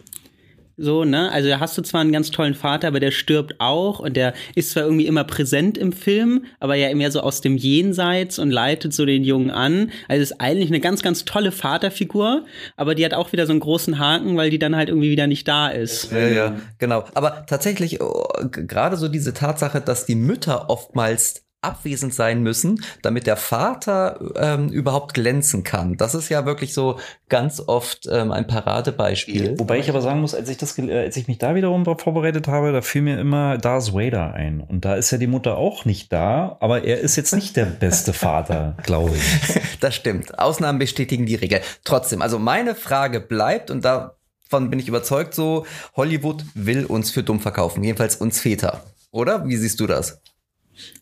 [0.77, 1.31] So, ne?
[1.31, 4.35] Also da hast du zwar einen ganz tollen Vater, aber der stirbt auch und der
[4.55, 8.51] ist zwar irgendwie immer präsent im Film, aber ja mehr so aus dem Jenseits und
[8.51, 9.91] leitet so den Jungen an.
[10.09, 12.45] Also ist eigentlich eine ganz, ganz tolle Vaterfigur,
[12.77, 15.27] aber die hat auch wieder so einen großen Haken, weil die dann halt irgendwie wieder
[15.27, 16.11] nicht da ist.
[16.13, 17.05] Ja, ja, genau.
[17.15, 23.27] Aber tatsächlich, oh, gerade so diese Tatsache, dass die Mütter oftmals abwesend sein müssen, damit
[23.27, 25.97] der Vater ähm, überhaupt glänzen kann.
[25.97, 26.99] Das ist ja wirklich so
[27.29, 29.59] ganz oft ähm, ein Paradebeispiel.
[29.59, 32.49] Wobei ich aber sagen muss, als ich das, äh, als ich mich da wiederum vorbereitet
[32.49, 34.61] habe, da fiel mir immer Darth Vader ein.
[34.61, 37.67] Und da ist ja die Mutter auch nicht da, aber er ist jetzt nicht der
[37.67, 39.61] beste Vater, glaube ich.
[39.81, 40.39] Das stimmt.
[40.39, 41.61] Ausnahmen bestätigen die Regel.
[41.85, 45.65] Trotzdem, also meine Frage bleibt und davon bin ich überzeugt so,
[45.97, 47.85] Hollywood will uns für dumm verkaufen.
[47.85, 48.83] Jedenfalls uns Väter.
[49.13, 49.47] Oder?
[49.47, 50.21] Wie siehst du das?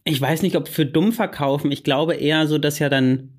[0.04, 1.72] Ich weiß nicht, ob für dumm verkaufen.
[1.72, 3.30] Ich glaube eher so, dass ja dann,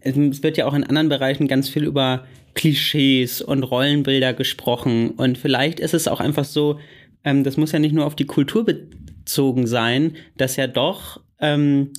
[0.00, 5.10] es wird ja auch in anderen Bereichen ganz viel über Klischees und Rollenbilder gesprochen.
[5.10, 6.78] Und vielleicht ist es auch einfach so,
[7.24, 11.92] ähm, das muss ja nicht nur auf die Kultur bezogen sein, dass ja doch ähm,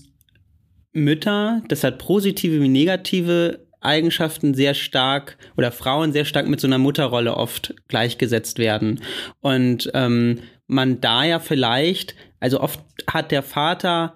[0.91, 6.67] Mütter, das hat positive wie negative Eigenschaften sehr stark oder Frauen sehr stark mit so
[6.67, 9.01] einer Mutterrolle oft gleichgesetzt werden.
[9.39, 14.15] Und ähm, man da ja vielleicht, also oft hat der Vater,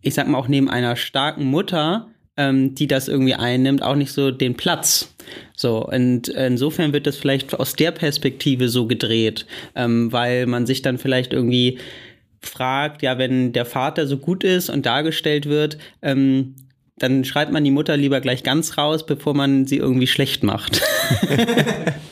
[0.00, 4.12] ich sag mal auch neben einer starken Mutter, ähm, die das irgendwie einnimmt, auch nicht
[4.12, 5.14] so den Platz.
[5.54, 10.82] So, und insofern wird das vielleicht aus der Perspektive so gedreht, ähm, weil man sich
[10.82, 11.78] dann vielleicht irgendwie
[12.40, 16.56] fragt, ja, wenn der Vater so gut ist und dargestellt wird, ähm,
[16.96, 20.82] dann schreibt man die Mutter lieber gleich ganz raus, bevor man sie irgendwie schlecht macht.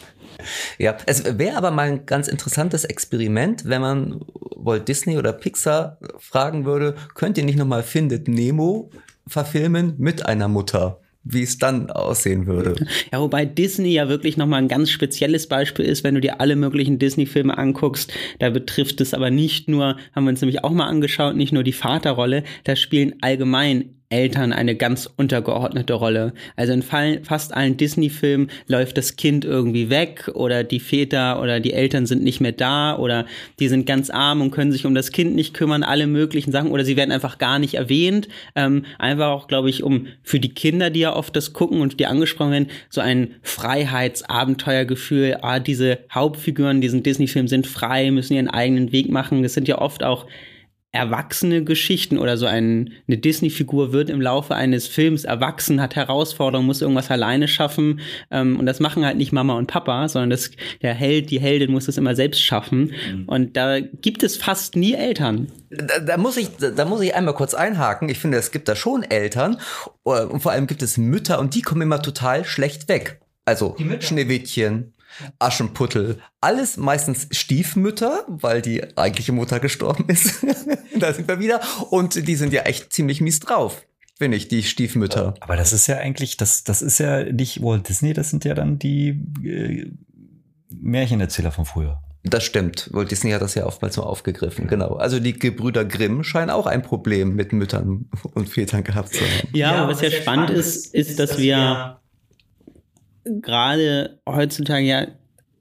[0.81, 4.25] Ja, es wäre aber mal ein ganz interessantes Experiment, wenn man
[4.57, 8.91] Walt Disney oder Pixar fragen würde, könnt ihr nicht nochmal Findet Nemo
[9.27, 10.99] verfilmen mit einer Mutter?
[11.23, 12.75] wie es dann aussehen würde.
[13.13, 16.57] Ja, wobei Disney ja wirklich nochmal ein ganz spezielles Beispiel ist, wenn du dir alle
[16.57, 18.11] möglichen Disney-Filme anguckst.
[18.39, 21.63] Da betrifft es aber nicht nur, haben wir uns nämlich auch mal angeschaut, nicht nur
[21.63, 26.33] die Vaterrolle, da spielen allgemein Eltern eine ganz untergeordnete Rolle.
[26.57, 31.73] Also in fast allen Disney-Filmen läuft das Kind irgendwie weg oder die Väter oder die
[31.73, 33.25] Eltern sind nicht mehr da oder
[33.61, 36.73] die sind ganz arm und können sich um das Kind nicht kümmern, alle möglichen Sachen
[36.73, 38.27] oder sie werden einfach gar nicht erwähnt.
[38.57, 42.01] Ähm, einfach auch, glaube ich, um für die Kinder, die ja oft das gucken und
[42.01, 45.39] die angesprochen werden, so ein Freiheitsabenteuergefühl.
[45.43, 49.45] Ah, diese Hauptfiguren diesen Disney-Film sind frei, müssen ihren eigenen Weg machen.
[49.45, 50.27] Das sind ja oft auch
[50.93, 56.67] erwachsene Geschichten oder so ein, eine Disney-Figur wird im Laufe eines Films erwachsen, hat Herausforderungen,
[56.67, 58.01] muss irgendwas alleine schaffen.
[58.31, 60.51] Ähm, und das machen halt nicht Mama und Papa, sondern das,
[60.83, 62.93] der Held, die Heldin muss das immer selbst schaffen.
[63.13, 63.25] Mhm.
[63.27, 65.53] Und da gibt es fast nie Eltern.
[65.71, 68.09] Da, da, muss ich, da muss ich einmal kurz einhaken.
[68.09, 69.59] Ich finde, es gibt da schon Eltern
[70.05, 73.21] äh, und vor allem gibt es Mütter und die kommen immer total schlecht weg.
[73.45, 74.93] Also Schneewittchen,
[75.39, 80.45] Aschenputtel, alles meistens Stiefmütter, weil die eigentliche Mutter gestorben ist.
[80.99, 81.61] da sind wir wieder.
[81.91, 83.83] Und die sind ja echt ziemlich mies drauf
[84.21, 85.33] finde ich, die Stiefmütter.
[85.41, 88.53] Aber das ist ja eigentlich, das, das ist ja nicht Walt Disney, das sind ja
[88.53, 89.93] dann die äh,
[90.69, 92.03] Märchenerzähler von früher.
[92.23, 92.91] Das stimmt.
[92.93, 94.67] Walt Disney hat das ja oftmals so aufgegriffen.
[94.67, 94.97] Genau.
[94.97, 99.49] Also die Gebrüder Grimm scheinen auch ein Problem mit Müttern und Vätern gehabt zu haben.
[99.55, 102.00] Ja, ja was ja spannend ist, ist, dass wir
[103.25, 105.07] gerade heutzutage ja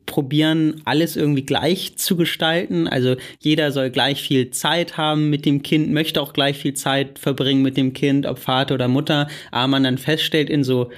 [0.05, 2.87] probieren, alles irgendwie gleich zu gestalten.
[2.87, 7.19] Also jeder soll gleich viel Zeit haben mit dem Kind, möchte auch gleich viel Zeit
[7.19, 9.27] verbringen mit dem Kind, ob Vater oder Mutter.
[9.51, 10.89] Aber man dann feststellt in so,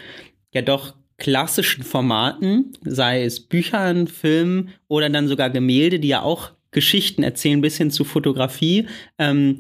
[0.54, 6.52] ja doch klassischen Formaten, sei es Büchern, Filmen oder dann sogar Gemälde, die ja auch
[6.72, 8.88] Geschichten erzählen, bis hin zu Fotografie,
[9.20, 9.60] ähm,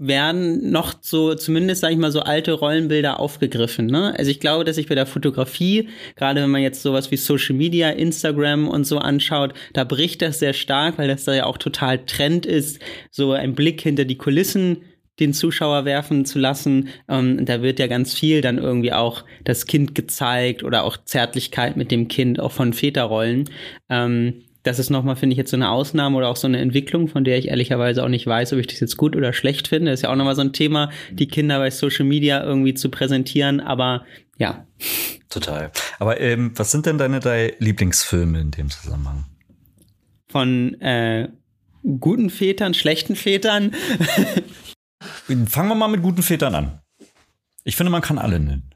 [0.00, 3.86] werden noch so, zumindest sage ich mal, so alte Rollenbilder aufgegriffen.
[3.86, 4.14] Ne?
[4.18, 7.54] Also ich glaube, dass ich bei der Fotografie, gerade wenn man jetzt sowas wie Social
[7.54, 11.58] Media, Instagram und so anschaut, da bricht das sehr stark, weil das da ja auch
[11.58, 14.78] total Trend ist, so ein Blick hinter die Kulissen
[15.20, 16.88] den Zuschauer werfen zu lassen.
[17.06, 21.76] Ähm, da wird ja ganz viel dann irgendwie auch das Kind gezeigt oder auch Zärtlichkeit
[21.76, 23.50] mit dem Kind, auch von Väterrollen.
[23.90, 27.08] Ähm, das ist nochmal, finde ich, jetzt so eine Ausnahme oder auch so eine Entwicklung,
[27.08, 29.90] von der ich ehrlicherweise auch nicht weiß, ob ich das jetzt gut oder schlecht finde.
[29.90, 32.90] Das ist ja auch nochmal so ein Thema, die Kinder bei Social Media irgendwie zu
[32.90, 34.04] präsentieren, aber
[34.38, 34.66] ja.
[35.30, 35.70] Total.
[35.98, 39.26] Aber ähm, was sind denn deine drei Lieblingsfilme in dem Zusammenhang?
[40.28, 41.28] Von äh,
[41.98, 43.72] guten Vätern, schlechten Vätern?
[45.46, 46.80] Fangen wir mal mit guten Vätern an.
[47.64, 48.70] Ich finde, man kann alle nennen.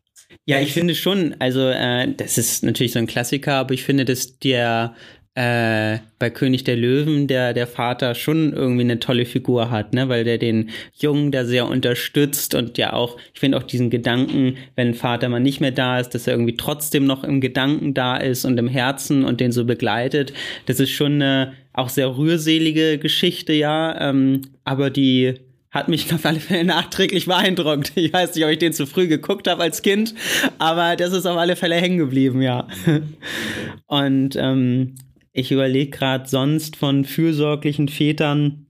[0.46, 4.04] Ja, ich finde schon, also äh, das ist natürlich so ein Klassiker, aber ich finde,
[4.04, 4.94] dass der
[5.34, 10.08] äh, bei König der Löwen der, der Vater schon irgendwie eine tolle Figur hat, ne?
[10.08, 14.56] weil der den Jungen da sehr unterstützt und ja auch, ich finde auch diesen Gedanken,
[14.76, 18.16] wenn Vater mal nicht mehr da ist, dass er irgendwie trotzdem noch im Gedanken da
[18.16, 20.32] ist und im Herzen und den so begleitet.
[20.66, 25.34] Das ist schon eine auch sehr rührselige Geschichte, ja, ähm, aber die
[25.72, 27.92] hat mich auf alle Fälle nachträglich beeindruckt.
[27.96, 30.14] Ich weiß nicht, ob ich den zu früh geguckt habe als Kind,
[30.58, 32.68] aber das ist auf alle Fälle hängen geblieben, ja.
[33.86, 34.94] Und ähm,
[35.34, 38.66] ich überlege gerade sonst von fürsorglichen Vätern,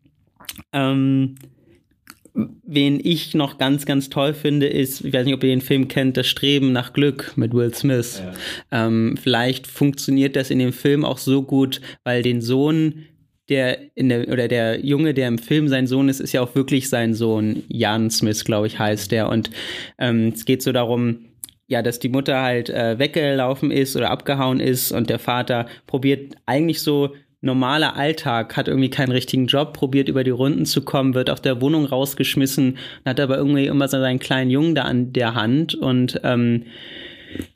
[0.72, 1.36] ähm,
[2.34, 5.86] wen ich noch ganz, ganz toll finde, ist, ich weiß nicht, ob ihr den Film
[5.86, 8.22] kennt, Das Streben nach Glück mit Will Smith.
[8.72, 8.86] Ja.
[8.86, 13.04] Ähm, vielleicht funktioniert das in dem Film auch so gut, weil den Sohn
[13.50, 16.54] der in der oder der Junge, der im Film sein Sohn ist, ist ja auch
[16.54, 17.62] wirklich sein Sohn.
[17.68, 19.28] Jan Smith, glaube ich, heißt der.
[19.28, 19.50] Und
[19.98, 21.26] ähm, es geht so darum,
[21.66, 26.34] ja, dass die Mutter halt äh, weggelaufen ist oder abgehauen ist und der Vater probiert
[26.46, 31.14] eigentlich so normaler Alltag, hat irgendwie keinen richtigen Job, probiert über die Runden zu kommen,
[31.14, 35.12] wird aus der Wohnung rausgeschmissen, hat aber irgendwie immer so seinen kleinen Jungen da an
[35.12, 36.64] der Hand und ähm,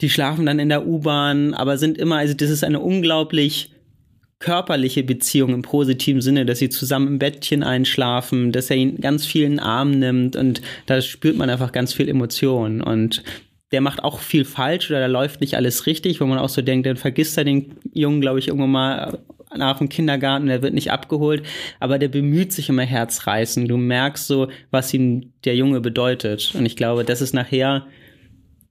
[0.01, 3.71] die schlafen dann in der U-Bahn, aber sind immer, also das ist eine unglaublich
[4.41, 9.27] körperliche Beziehung im positiven Sinne, dass sie zusammen im Bettchen einschlafen, dass er ihn ganz
[9.27, 13.25] viel in den Arm nimmt und da spürt man einfach ganz viel Emotion und
[13.73, 16.63] der macht auch viel falsch oder da läuft nicht alles richtig, wo man auch so
[16.63, 19.19] denkt, dann vergisst er den Jungen, glaube ich, irgendwann mal
[19.55, 21.43] nach dem Kindergarten, der wird nicht abgeholt,
[21.81, 23.67] aber der bemüht sich immer Herzreißen.
[23.67, 26.55] Du merkst so, was ihm der Junge bedeutet.
[26.55, 27.87] Und ich glaube, das ist nachher,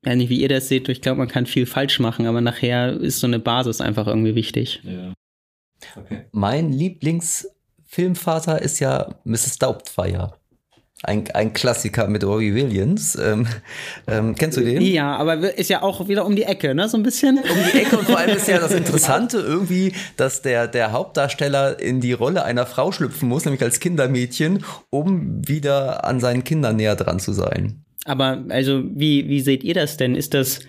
[0.05, 2.91] ja nicht wie ihr das seht, ich glaube, man kann viel falsch machen, aber nachher
[2.93, 4.81] ist so eine Basis einfach irgendwie wichtig.
[4.83, 5.13] Ja.
[5.95, 6.25] Okay.
[6.31, 9.59] Mein Lieblingsfilmvater ist ja Mrs.
[9.59, 10.33] Doubtfire.
[11.03, 13.15] Ein, ein Klassiker mit Robbie Williams.
[13.15, 13.45] Ähm,
[14.07, 14.81] ähm, kennst du den?
[14.81, 16.89] Ja, aber ist ja auch wieder um die Ecke, ne?
[16.89, 17.37] So ein bisschen.
[17.37, 21.79] Um die Ecke und vor allem ist ja das Interessante irgendwie, dass der, der Hauptdarsteller
[21.79, 26.77] in die Rolle einer Frau schlüpfen muss, nämlich als Kindermädchen, um wieder an seinen Kindern
[26.77, 27.83] näher dran zu sein.
[28.05, 30.15] Aber also, wie, wie seht ihr das denn?
[30.15, 30.61] Ist das,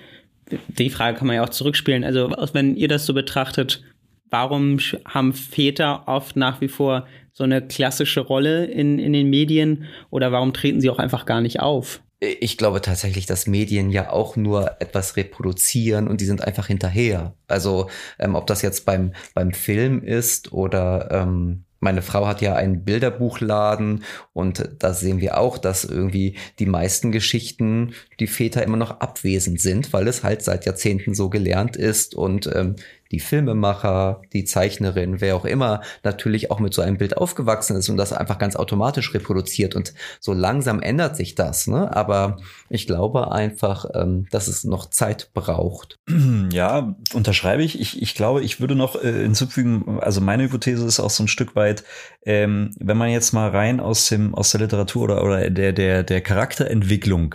[0.69, 3.83] die Frage kann man ja auch zurückspielen, also wenn ihr das so betrachtet,
[4.29, 7.07] warum haben Väter oft nach wie vor
[7.39, 11.41] so eine klassische Rolle in, in den Medien oder warum treten sie auch einfach gar
[11.41, 12.01] nicht auf?
[12.19, 17.37] Ich glaube tatsächlich, dass Medien ja auch nur etwas reproduzieren und die sind einfach hinterher.
[17.47, 22.57] Also ähm, ob das jetzt beim, beim Film ist oder ähm, meine Frau hat ja
[22.57, 28.77] einen Bilderbuchladen und da sehen wir auch, dass irgendwie die meisten Geschichten die Väter immer
[28.77, 32.75] noch abwesend sind, weil es halt seit Jahrzehnten so gelernt ist und ähm,
[33.11, 37.89] die Filmemacher, die Zeichnerin, wer auch immer, natürlich auch mit so einem Bild aufgewachsen ist
[37.89, 39.75] und das einfach ganz automatisch reproduziert.
[39.75, 41.67] Und so langsam ändert sich das.
[41.67, 41.95] Ne?
[41.95, 45.97] Aber ich glaube einfach, ähm, dass es noch Zeit braucht.
[46.53, 47.81] Ja, unterschreibe ich.
[47.81, 51.29] Ich, ich glaube, ich würde noch äh, hinzufügen, also meine Hypothese ist auch so ein
[51.29, 51.85] Stück weit,
[52.25, 56.03] ähm, wenn man jetzt mal rein aus dem aus der Literatur oder, oder der, der,
[56.03, 57.35] der Charakterentwicklung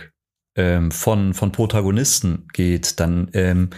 [0.56, 3.70] ähm, von, von Protagonisten geht, dann ähm,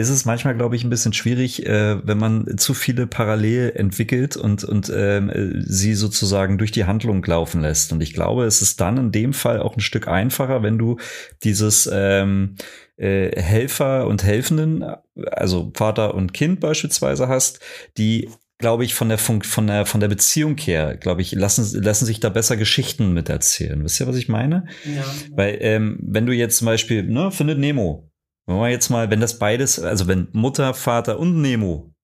[0.00, 4.36] ist es manchmal, glaube ich, ein bisschen schwierig, äh, wenn man zu viele parallel entwickelt
[4.36, 5.30] und, und ähm,
[5.66, 7.92] sie sozusagen durch die Handlung laufen lässt.
[7.92, 10.96] Und ich glaube, es ist dann in dem Fall auch ein Stück einfacher, wenn du
[11.44, 12.56] dieses ähm,
[12.96, 14.84] äh, Helfer und Helfenden,
[15.30, 17.60] also Vater und Kind beispielsweise hast,
[17.98, 21.82] die glaube ich, von der Funk, von der, von der Beziehung her, glaube ich, lassen,
[21.82, 23.82] lassen sich da besser Geschichten mit erzählen.
[23.82, 24.66] Wisst ihr, was ich meine?
[24.84, 25.02] Ja.
[25.30, 28.09] Weil, ähm, wenn du jetzt zum Beispiel, ne, findet Nemo,
[28.50, 31.94] wenn wir jetzt mal, wenn das beides, also wenn Mutter, Vater und Nemo,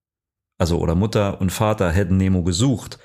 [0.59, 2.99] also oder Mutter und Vater hätten Nemo gesucht,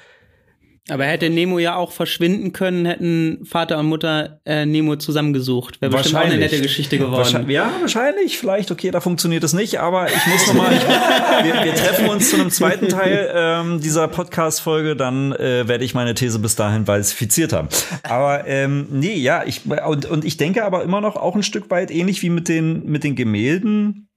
[0.89, 5.79] aber hätte Nemo ja auch verschwinden können, hätten Vater und Mutter äh, Nemo zusammengesucht.
[5.79, 7.17] Wäre bestimmt auch eine nette Geschichte geworden.
[7.17, 8.39] Wahrscheinlich, ja, wahrscheinlich.
[8.39, 10.71] Vielleicht, okay, da funktioniert es nicht, aber ich muss nochmal,
[11.43, 15.93] wir, wir treffen uns zu einem zweiten Teil ähm, dieser Podcast-Folge, dann äh, werde ich
[15.93, 17.69] meine These bis dahin falsifiziert haben.
[18.01, 21.69] Aber ähm, nee, ja, ich, und, und ich denke aber immer noch auch ein Stück
[21.69, 24.09] weit ähnlich wie mit den, mit den Gemälden.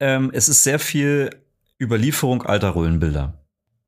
[0.00, 1.30] Ähm, es ist sehr viel
[1.80, 3.45] Überlieferung alter Rollenbilder.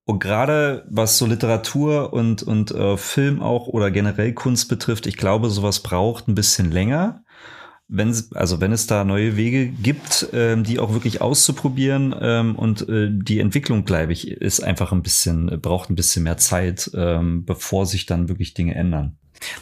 [0.09, 5.19] Und gerade was so Literatur und, und äh, Film auch oder generell Kunst betrifft, ich
[5.19, 7.25] glaube, sowas braucht ein bisschen länger.
[7.89, 12.89] Wenn, also wenn es da neue Wege gibt, ähm, die auch wirklich auszuprobieren ähm, und
[12.89, 17.45] äh, die Entwicklung, glaube ich, ist einfach ein bisschen, braucht ein bisschen mehr Zeit, ähm,
[17.45, 19.19] bevor sich dann wirklich Dinge ändern.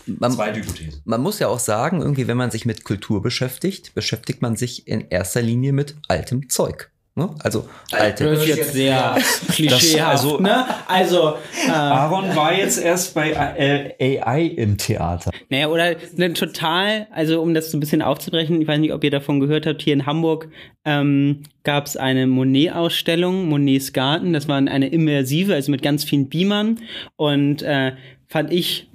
[0.06, 1.02] Man, Zweite Hypothese.
[1.04, 4.87] Man muss ja auch sagen, irgendwie, wenn man sich mit Kultur beschäftigt, beschäftigt man sich
[4.87, 6.92] in erster Linie mit altem Zeug.
[7.18, 7.31] Ne?
[7.42, 8.24] Also alte.
[8.24, 9.16] Das ist jetzt sehr
[9.50, 10.11] klischeehaft.
[10.11, 10.66] also- ne?
[10.87, 13.35] Also, äh, Aaron war jetzt erst bei
[13.98, 15.31] AI im Theater.
[15.48, 19.02] Naja, oder ne, total, also um das so ein bisschen aufzubrechen, ich weiß nicht, ob
[19.02, 20.48] ihr davon gehört habt, hier in Hamburg
[20.85, 26.29] ähm, gab es eine Monet-Ausstellung, Monets Garten, das war eine immersive, also mit ganz vielen
[26.29, 26.81] Beamern
[27.16, 27.92] und äh,
[28.26, 28.88] fand ich,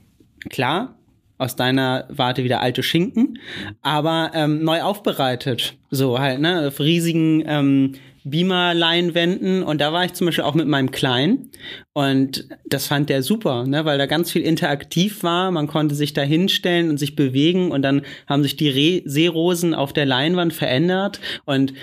[0.52, 0.94] klar,
[1.40, 3.40] aus deiner Warte wieder alte Schinken,
[3.82, 10.14] aber ähm, neu aufbereitet, so halt, ne, auf riesigen ähm, Beamer-Leinwänden und da war ich
[10.14, 11.52] zum Beispiel auch mit meinem Kleinen
[11.94, 15.52] und das fand der super, ne, weil da ganz viel interaktiv war.
[15.52, 19.74] Man konnte sich da hinstellen und sich bewegen und dann haben sich die Re Seerosen
[19.74, 21.74] auf der Leinwand verändert und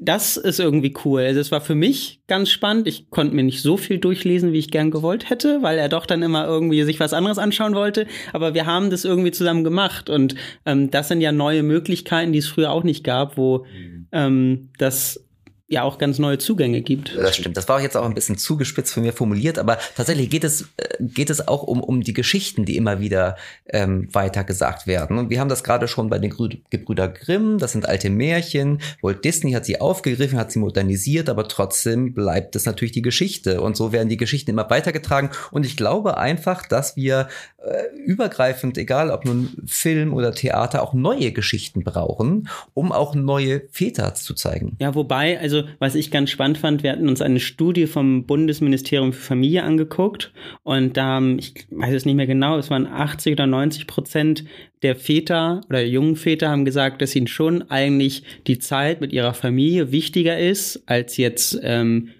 [0.00, 1.22] das ist irgendwie cool.
[1.22, 2.86] Also es war für mich ganz spannend.
[2.86, 6.06] Ich konnte mir nicht so viel durchlesen, wie ich gern gewollt hätte, weil er doch
[6.06, 8.06] dann immer irgendwie sich was anderes anschauen wollte.
[8.32, 12.38] Aber wir haben das irgendwie zusammen gemacht und ähm, das sind ja neue Möglichkeiten, die
[12.38, 13.66] es früher auch nicht gab, wo
[14.12, 15.27] ähm, das
[15.68, 17.14] ja auch ganz neue Zugänge gibt.
[17.14, 17.56] Das stimmt.
[17.56, 20.62] Das war auch jetzt auch ein bisschen zugespitzt von mir formuliert, aber tatsächlich geht es,
[20.78, 23.36] äh, geht es auch um, um die Geschichten, die immer wieder
[23.68, 25.18] ähm, weitergesagt werden.
[25.18, 26.34] Und wir haben das gerade schon bei den
[26.70, 28.80] Gebrüder Grimm, das sind alte Märchen.
[29.02, 33.60] Walt Disney hat sie aufgegriffen, hat sie modernisiert, aber trotzdem bleibt es natürlich die Geschichte.
[33.60, 35.28] Und so werden die Geschichten immer weitergetragen.
[35.50, 37.28] Und ich glaube einfach, dass wir
[37.58, 43.68] äh, übergreifend, egal ob nun Film oder Theater, auch neue Geschichten brauchen, um auch neue
[43.70, 44.76] Väter zu zeigen.
[44.80, 49.12] Ja, wobei, also was ich ganz spannend fand, wir hatten uns eine Studie vom Bundesministerium
[49.12, 53.32] für Familie angeguckt und da haben, ich weiß es nicht mehr genau, es waren 80
[53.34, 54.44] oder 90 Prozent
[54.82, 59.34] der Väter oder jungen Väter haben gesagt, dass ihnen schon eigentlich die Zeit mit ihrer
[59.34, 62.10] Familie wichtiger ist als jetzt ähm,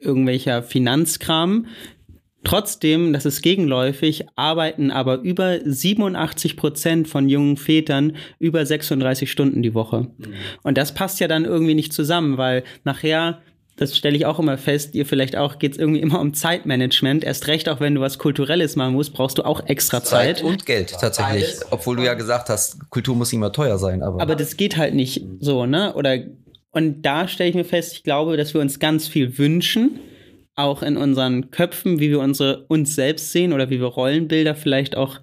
[0.00, 1.66] irgendwelcher Finanzkram.
[2.42, 9.62] Trotzdem, das ist gegenläufig, arbeiten aber über 87 Prozent von jungen Vätern über 36 Stunden
[9.62, 10.06] die Woche.
[10.62, 13.42] Und das passt ja dann irgendwie nicht zusammen, weil nachher,
[13.76, 17.24] das stelle ich auch immer fest, ihr vielleicht auch, geht es irgendwie immer um Zeitmanagement.
[17.24, 20.38] Erst recht, auch wenn du was Kulturelles machen musst, brauchst du auch extra Zeit.
[20.38, 21.46] Zeit und Geld tatsächlich.
[21.70, 24.02] Obwohl du ja gesagt hast, Kultur muss immer teuer sein.
[24.02, 25.94] Aber, Aber das geht halt nicht so, ne?
[25.94, 26.20] Oder
[26.72, 29.98] und da stelle ich mir fest, ich glaube, dass wir uns ganz viel wünschen,
[30.62, 34.96] auch in unseren Köpfen, wie wir unsere uns selbst sehen oder wie wir Rollenbilder vielleicht
[34.96, 35.20] auch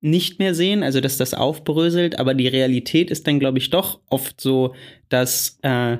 [0.00, 4.00] nicht mehr sehen, also dass das aufbröselt, aber die Realität ist dann, glaube ich, doch
[4.08, 4.74] oft so,
[5.10, 5.98] dass äh,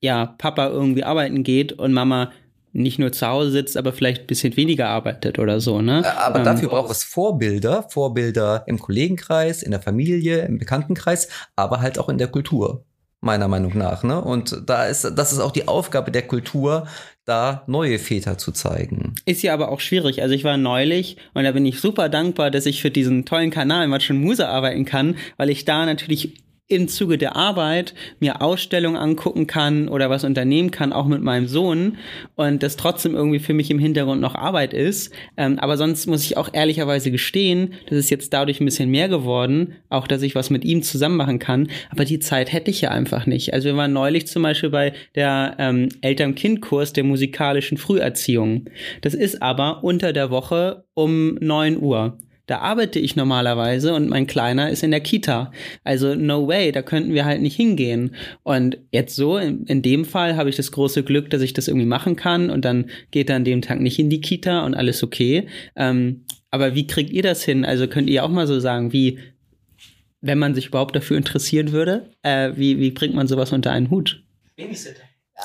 [0.00, 2.32] ja Papa irgendwie arbeiten geht und Mama
[2.72, 6.04] nicht nur zu Hause sitzt, aber vielleicht ein bisschen weniger arbeitet oder so, ne?
[6.18, 11.80] Aber Ähm, dafür braucht es Vorbilder, Vorbilder im Kollegenkreis, in der Familie, im Bekanntenkreis, aber
[11.80, 12.84] halt auch in der Kultur,
[13.20, 14.04] meiner Meinung nach.
[14.04, 14.20] Ne?
[14.20, 16.86] Und da ist, das ist auch die Aufgabe der Kultur,
[17.28, 19.14] da neue Väter zu zeigen.
[19.24, 20.22] Ist ja aber auch schwierig.
[20.22, 23.50] Also ich war neulich und da bin ich super dankbar, dass ich für diesen tollen
[23.50, 26.34] Kanal Matsch Muse arbeiten kann, weil ich da natürlich
[26.68, 31.46] im Zuge der Arbeit mir Ausstellungen angucken kann oder was unternehmen kann, auch mit meinem
[31.46, 31.96] Sohn
[32.36, 35.12] und das trotzdem irgendwie für mich im Hintergrund noch Arbeit ist.
[35.38, 39.08] Ähm, aber sonst muss ich auch ehrlicherweise gestehen, das ist jetzt dadurch ein bisschen mehr
[39.08, 41.68] geworden, auch dass ich was mit ihm zusammen machen kann.
[41.90, 43.54] Aber die Zeit hätte ich ja einfach nicht.
[43.54, 48.66] Also wir waren neulich zum Beispiel bei der ähm, Eltern-Kind-Kurs der musikalischen Früherziehung.
[49.00, 52.18] Das ist aber unter der Woche um 9 Uhr.
[52.48, 55.52] Da arbeite ich normalerweise und mein Kleiner ist in der Kita.
[55.84, 58.16] Also no way, da könnten wir halt nicht hingehen.
[58.42, 61.68] Und jetzt so, in, in dem Fall habe ich das große Glück, dass ich das
[61.68, 64.74] irgendwie machen kann und dann geht er an dem Tag nicht in die Kita und
[64.74, 65.46] alles okay.
[65.76, 67.66] Ähm, aber wie kriegt ihr das hin?
[67.66, 69.18] Also könnt ihr auch mal so sagen, wie,
[70.22, 73.90] wenn man sich überhaupt dafür interessieren würde, äh, wie, wie bringt man sowas unter einen
[73.90, 74.22] Hut?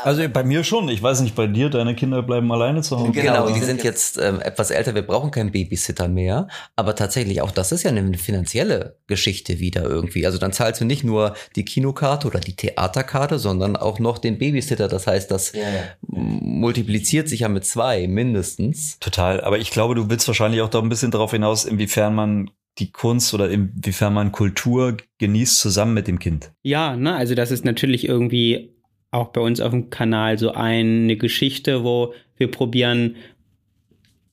[0.02, 0.90] Also bei mir schon.
[0.90, 3.12] Ich weiß nicht, bei dir, deine Kinder bleiben alleine zu Hause.
[3.12, 6.48] Genau, die sind jetzt ähm, etwas älter, wir brauchen keinen Babysitter mehr.
[6.76, 10.26] Aber tatsächlich, auch das ist ja eine finanzielle Geschichte wieder irgendwie.
[10.26, 14.38] Also dann zahlst du nicht nur die Kinokarte oder die Theaterkarte, sondern auch noch den
[14.40, 14.88] Babysitter.
[14.88, 15.54] Das heißt, das
[16.02, 18.98] multipliziert sich ja mit zwei mindestens.
[19.00, 19.42] Total.
[19.42, 22.92] Aber ich glaube, du willst wahrscheinlich auch da ein bisschen darauf hinaus, inwiefern man die
[22.92, 26.52] Kunst oder inwiefern man Kultur genießt zusammen mit dem Kind.
[26.64, 28.73] Ja, ne, also das ist natürlich irgendwie
[29.14, 33.16] auch bei uns auf dem Kanal so eine Geschichte, wo wir probieren,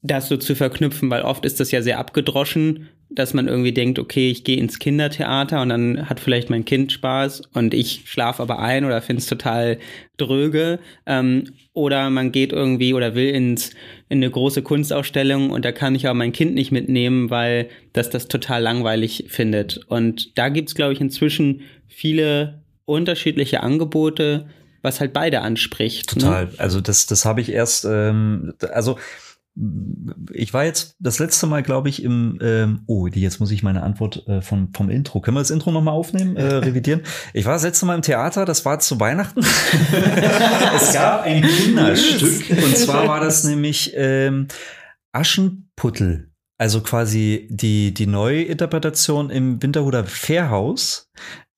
[0.03, 3.99] das so zu verknüpfen, weil oft ist das ja sehr abgedroschen, dass man irgendwie denkt,
[3.99, 8.41] okay, ich gehe ins Kindertheater und dann hat vielleicht mein Kind Spaß und ich schlafe
[8.41, 9.79] aber ein oder finde es total
[10.17, 10.79] dröge.
[11.07, 13.71] Ähm, oder man geht irgendwie oder will ins,
[14.09, 18.11] in eine große Kunstausstellung und da kann ich aber mein Kind nicht mitnehmen, weil das
[18.11, 19.79] das total langweilig findet.
[19.89, 24.47] Und da gibt's glaube ich, inzwischen viele unterschiedliche Angebote,
[24.83, 26.11] was halt beide anspricht.
[26.11, 26.47] Total.
[26.47, 26.53] Ne?
[26.59, 28.99] Also das, das habe ich erst, ähm, also
[30.33, 33.83] ich war jetzt das letzte Mal, glaube ich, im, ähm, oh, jetzt muss ich meine
[33.83, 35.21] Antwort äh, vom, vom Intro.
[35.21, 37.03] Können wir das Intro nochmal aufnehmen, äh, revidieren?
[37.35, 39.41] Ich war das letzte Mal im Theater, das war zu Weihnachten.
[40.77, 44.49] es gab ein Kinderstück und zwar war das nämlich ähm,
[45.13, 46.31] Aschenputtel.
[46.57, 51.11] Also quasi die, die Neuinterpretation im Winterhuder Fährhaus.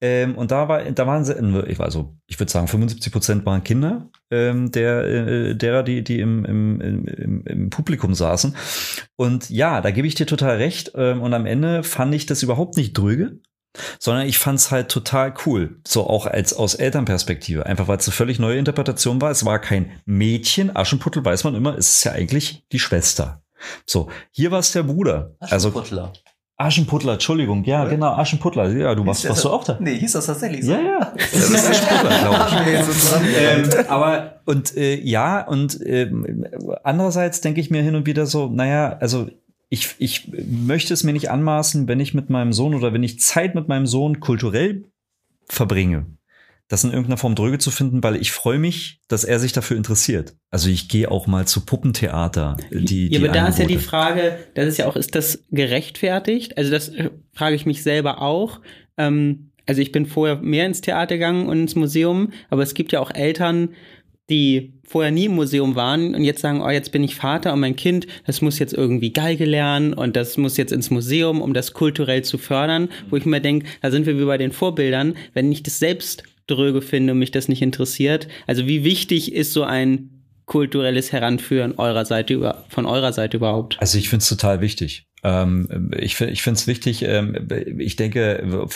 [0.03, 1.39] Ähm, und da war, da waren sie,
[1.79, 6.45] also, ich würde sagen, 75 Prozent waren Kinder, ähm, der, äh, derer, die, die im,
[6.45, 8.57] im, im, im Publikum saßen.
[9.15, 10.91] Und ja, da gebe ich dir total recht.
[10.97, 13.39] Ähm, und am Ende fand ich das überhaupt nicht dröge,
[14.01, 15.81] sondern ich fand es halt total cool.
[15.87, 17.65] So auch als aus Elternperspektive.
[17.67, 19.31] Einfach weil es eine völlig neue Interpretation war.
[19.31, 20.75] Es war kein Mädchen.
[20.75, 23.45] Aschenputtel weiß man immer, es ist ja eigentlich die Schwester.
[23.87, 25.37] So, hier war es der Bruder.
[25.39, 25.71] Also
[26.63, 27.15] Aschenputtler.
[27.15, 28.71] Entschuldigung, ja, genau, Aschenputtler.
[28.71, 29.79] Ja, du warst, warst du auch da.
[29.81, 30.73] Nee, hieß das tatsächlich so?
[30.73, 31.13] Ja, ja.
[31.17, 33.41] Das ist Aschenputtler, glaube ich.
[33.41, 36.11] ähm, aber und äh, ja, und äh,
[36.85, 39.29] andererseits denke ich mir hin und wieder so, naja, also
[39.69, 43.21] ich, ich möchte es mir nicht anmaßen, wenn ich mit meinem Sohn oder wenn ich
[43.21, 44.85] Zeit mit meinem Sohn kulturell
[45.49, 46.07] verbringe,
[46.73, 49.77] das in irgendeiner Form dröge zu finden, weil ich freue mich, dass er sich dafür
[49.77, 50.35] interessiert.
[50.51, 52.57] Also ich gehe auch mal zu Puppentheater.
[52.71, 53.77] Die, ja, die aber da ist ja die.
[53.77, 56.57] Frage, das ist ja auch, ist das gerechtfertigt?
[56.57, 58.61] Also das äh, frage ich mich selber auch.
[58.97, 62.93] Ähm, also ich bin vorher mehr ins Theater gegangen und ins Museum, aber es gibt
[62.93, 63.75] ja auch Eltern,
[64.31, 67.61] die vorher nie im Museum waren und jetzt sagen, oh, jetzt bin ich Vater und
[67.61, 71.53] mein Kind, das muss jetzt irgendwie Geige lernen und das muss jetzt ins Museum, um
[71.53, 75.17] das kulturell zu fördern, wo ich mir denke, da sind wir wie bei den Vorbildern,
[75.35, 76.23] wenn ich das selbst
[76.55, 78.29] dröge finde und mich das nicht interessiert.
[78.47, 80.11] Also wie wichtig ist so ein
[80.47, 83.77] kulturelles Heranführen eurer Seite über, von eurer Seite überhaupt?
[83.81, 85.07] Also ich finde es total wichtig.
[85.25, 87.03] Ähm, ich finde es wichtig.
[87.03, 87.49] Ähm,
[87.79, 88.69] ich denke,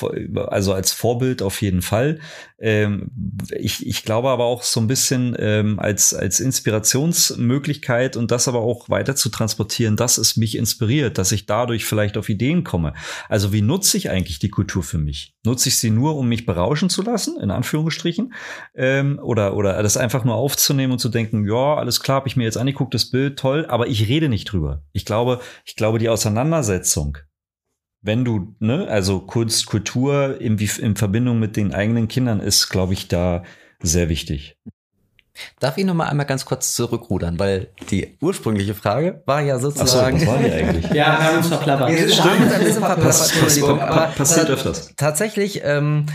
[0.48, 2.20] also als Vorbild auf jeden Fall.
[2.58, 3.10] Ähm,
[3.58, 8.60] ich, ich glaube aber auch so ein bisschen ähm, als als Inspirationsmöglichkeit und das aber
[8.60, 12.94] auch weiter zu transportieren, dass es mich inspiriert, dass ich dadurch vielleicht auf Ideen komme.
[13.28, 15.34] Also wie nutze ich eigentlich die Kultur für mich?
[15.44, 18.32] Nutze ich sie nur, um mich berauschen zu lassen, in Anführungsstrichen,
[18.74, 22.36] ähm, oder oder das einfach nur aufzunehmen und zu denken, ja, alles klar, habe ich
[22.36, 24.82] mir jetzt angeguckt, das Bild toll, aber ich rede nicht drüber.
[24.92, 27.18] Ich glaube, ich glaube, die Auseinandersetzung,
[28.06, 32.92] wenn du, ne, also Kunst, Kultur in, in Verbindung mit den eigenen Kindern ist, glaube
[32.92, 33.42] ich, da
[33.80, 34.56] sehr wichtig.
[35.60, 39.60] Darf ich noch mal einmal ganz kurz zurückrudern, weil die ursprüngliche Frage war ja Ach
[39.60, 40.20] so, sozusagen.
[40.20, 40.90] was war die eigentlich?
[40.94, 41.90] Ja, haben uns verplappert.
[41.90, 44.94] Wir haben uns ein bisschen verplappert, passiert öfters.
[44.96, 46.06] Tatsächlich ähm,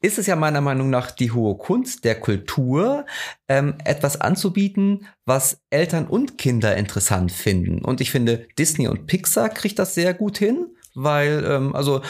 [0.00, 3.04] ist es ja meiner Meinung nach die hohe Kunst der Kultur,
[3.48, 7.84] ähm, etwas anzubieten, was Eltern und Kinder interessant finden.
[7.84, 10.68] Und ich finde, Disney und Pixar kriegt das sehr gut hin.
[11.00, 12.00] Weil, ähm, also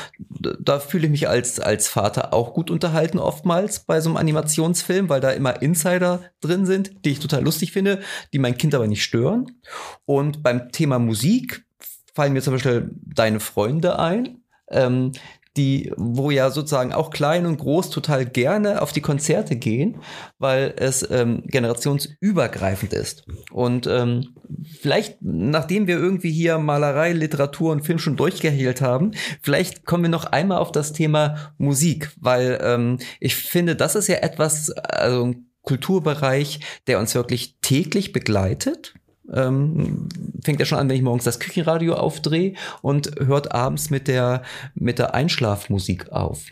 [0.61, 5.11] da fühle ich mich als, als Vater auch gut unterhalten oftmals bei so einem Animationsfilm,
[5.11, 8.01] weil da immer Insider drin sind, die ich total lustig finde,
[8.33, 9.61] die mein Kind aber nicht stören.
[10.07, 11.67] Und beim Thema Musik
[12.15, 14.39] fallen mir zum Beispiel deine Freunde ein,
[14.71, 15.13] ähm,
[15.57, 19.99] die, wo ja sozusagen auch klein und groß total gerne auf die Konzerte gehen,
[20.39, 23.27] weil es ähm, generationsübergreifend ist.
[23.51, 24.37] Und ähm,
[24.81, 30.11] vielleicht, nachdem wir irgendwie hier Malerei, Literatur und Film schon durchgeheilt haben, vielleicht kommen wir
[30.11, 35.25] noch einmal auf das Thema Musik, weil ähm, ich finde, das ist ja etwas, also
[35.27, 38.95] ein Kulturbereich, der uns wirklich täglich begleitet.
[39.33, 40.09] Ähm,
[40.43, 44.43] fängt ja schon an, wenn ich morgens das Küchenradio aufdrehe und hört abends mit der,
[44.75, 46.45] mit der Einschlafmusik auf.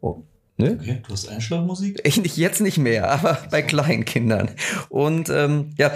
[0.00, 0.22] Oh,
[0.56, 0.78] ne?
[0.80, 2.00] Okay, du hast Einschlafmusik?
[2.04, 4.50] Ich nicht, jetzt nicht mehr, aber bei kleinen Kindern.
[4.88, 5.92] Und ähm, ja,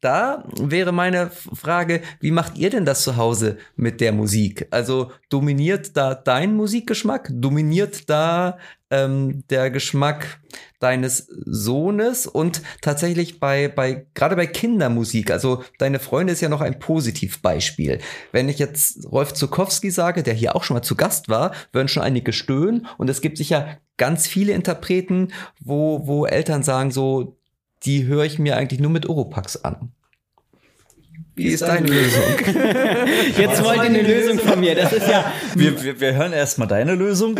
[0.00, 4.66] da wäre meine Frage, wie macht ihr denn das zu Hause mit der Musik?
[4.70, 7.30] Also dominiert da dein Musikgeschmack?
[7.32, 8.58] Dominiert da
[8.90, 10.40] ähm, der Geschmack
[10.80, 12.26] deines Sohnes?
[12.26, 17.98] Und tatsächlich bei, bei, gerade bei Kindermusik, also deine Freundin ist ja noch ein Positivbeispiel.
[18.32, 21.88] Wenn ich jetzt Rolf Zukowski sage, der hier auch schon mal zu Gast war, würden
[21.88, 22.86] schon einige stöhnen.
[22.98, 25.28] Und es gibt sicher ganz viele Interpreten,
[25.60, 27.36] wo, wo Eltern sagen so,
[27.84, 29.92] die höre ich mir eigentlich nur mit Oropax an.
[31.38, 32.22] Wie ist deine Lösung?
[33.38, 34.74] Jetzt wollt ihr eine Lösung von mir.
[34.74, 35.32] Das ist ja.
[35.54, 37.38] Wir, wir, wir hören erstmal deine Lösung.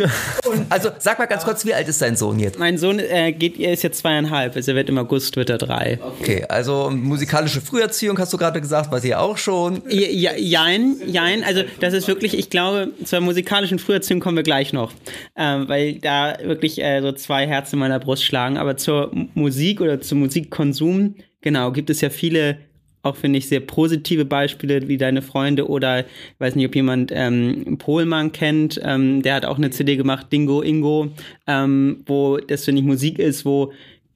[0.69, 2.59] Also sag mal ganz kurz, wie alt ist dein Sohn jetzt?
[2.59, 5.59] Mein Sohn äh, geht, er ist jetzt zweieinhalb, also er wird im August wird er
[5.59, 5.99] drei.
[6.21, 9.83] Okay, also musikalische Früherziehung hast du gerade gesagt, war sie auch schon.
[9.89, 11.43] Ja, jein, jein.
[11.43, 14.93] Also das ist wirklich, ich glaube, zur musikalischen Früherziehung kommen wir gleich noch,
[15.37, 18.59] ähm, weil da wirklich äh, so zwei Herzen in meiner Brust schlagen.
[18.59, 22.59] Aber zur Musik oder zum Musikkonsum, genau, gibt es ja viele,
[23.03, 26.07] auch finde ich, sehr positive Beispiele wie deine Freunde oder ich
[26.39, 30.63] weiß nicht, ob jemand ähm, Pohlmann kennt, ähm, der hat auch eine CD gemacht, Dingo
[30.63, 31.09] Ingo,
[31.47, 33.73] ähm, wo das, finde ich, Musik ist, wo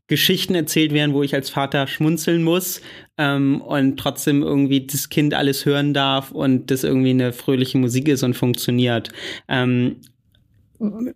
[0.09, 2.83] Geschichten erzählt werden, wo ich als Vater schmunzeln muss
[3.17, 8.09] ähm, und trotzdem irgendwie das Kind alles hören darf und das irgendwie eine fröhliche Musik
[8.09, 9.11] ist und funktioniert.
[9.49, 9.97] Ähm,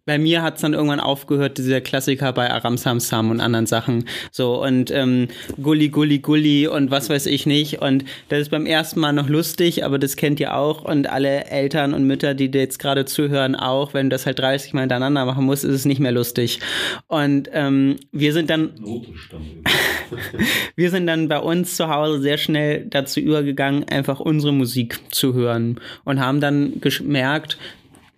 [0.05, 3.67] bei mir hat es dann irgendwann aufgehört, dieser Klassiker bei Aram Sam Sam und anderen
[3.67, 4.05] Sachen.
[4.31, 5.29] So und ähm,
[5.61, 7.83] Gulli Gulli Gulli und was weiß ich nicht.
[7.83, 10.85] Und das ist beim ersten Mal noch lustig, aber das kennt ihr auch.
[10.85, 14.73] Und alle Eltern und Mütter, die jetzt gerade zuhören, auch, wenn du das halt 30
[14.73, 16.61] Mal hintereinander machen musst, ist es nicht mehr lustig.
[17.09, 18.71] Und ähm, wir sind dann.
[20.77, 25.35] wir sind dann bei uns zu Hause sehr schnell dazu übergegangen, einfach unsere Musik zu
[25.35, 27.59] hören und haben dann gemerkt,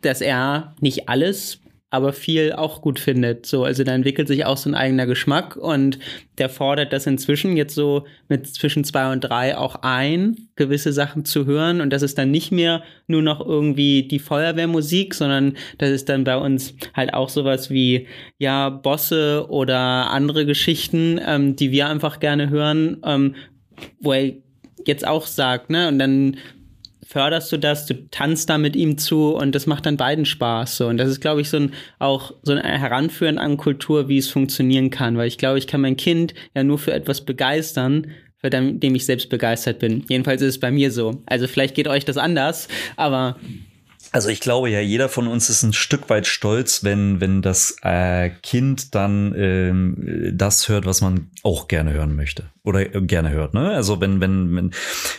[0.03, 3.47] dass er nicht alles, aber viel auch gut findet.
[3.47, 5.99] So, also da entwickelt sich auch so ein eigener Geschmack und
[6.37, 11.25] der fordert das inzwischen jetzt so mit zwischen zwei und drei auch ein, gewisse Sachen
[11.25, 15.91] zu hören und das ist dann nicht mehr nur noch irgendwie die Feuerwehrmusik, sondern das
[15.91, 21.71] ist dann bei uns halt auch sowas wie ja Bosse oder andere Geschichten, ähm, die
[21.71, 23.35] wir einfach gerne hören, ähm,
[23.99, 24.35] wo er
[24.87, 26.37] jetzt auch sagt, ne, und dann
[27.09, 30.77] förderst du das, du tanzt da mit ihm zu und das macht dann beiden Spaß.
[30.77, 30.89] So.
[30.89, 34.29] Und das ist, glaube ich, so ein auch so ein Heranführen an Kultur, wie es
[34.29, 35.17] funktionieren kann.
[35.17, 39.07] Weil ich glaube, ich kann mein Kind ja nur für etwas begeistern, für dem ich
[39.07, 40.05] selbst begeistert bin.
[40.09, 41.23] Jedenfalls ist es bei mir so.
[41.25, 43.37] Also vielleicht geht euch das anders, aber
[44.11, 47.77] also ich glaube ja, jeder von uns ist ein Stück weit stolz, wenn, wenn das
[47.83, 53.55] äh, Kind dann ähm, das hört, was man auch gerne hören möchte oder gerne hört.
[53.55, 53.71] Ne?
[53.71, 54.71] Also wenn, wenn, wenn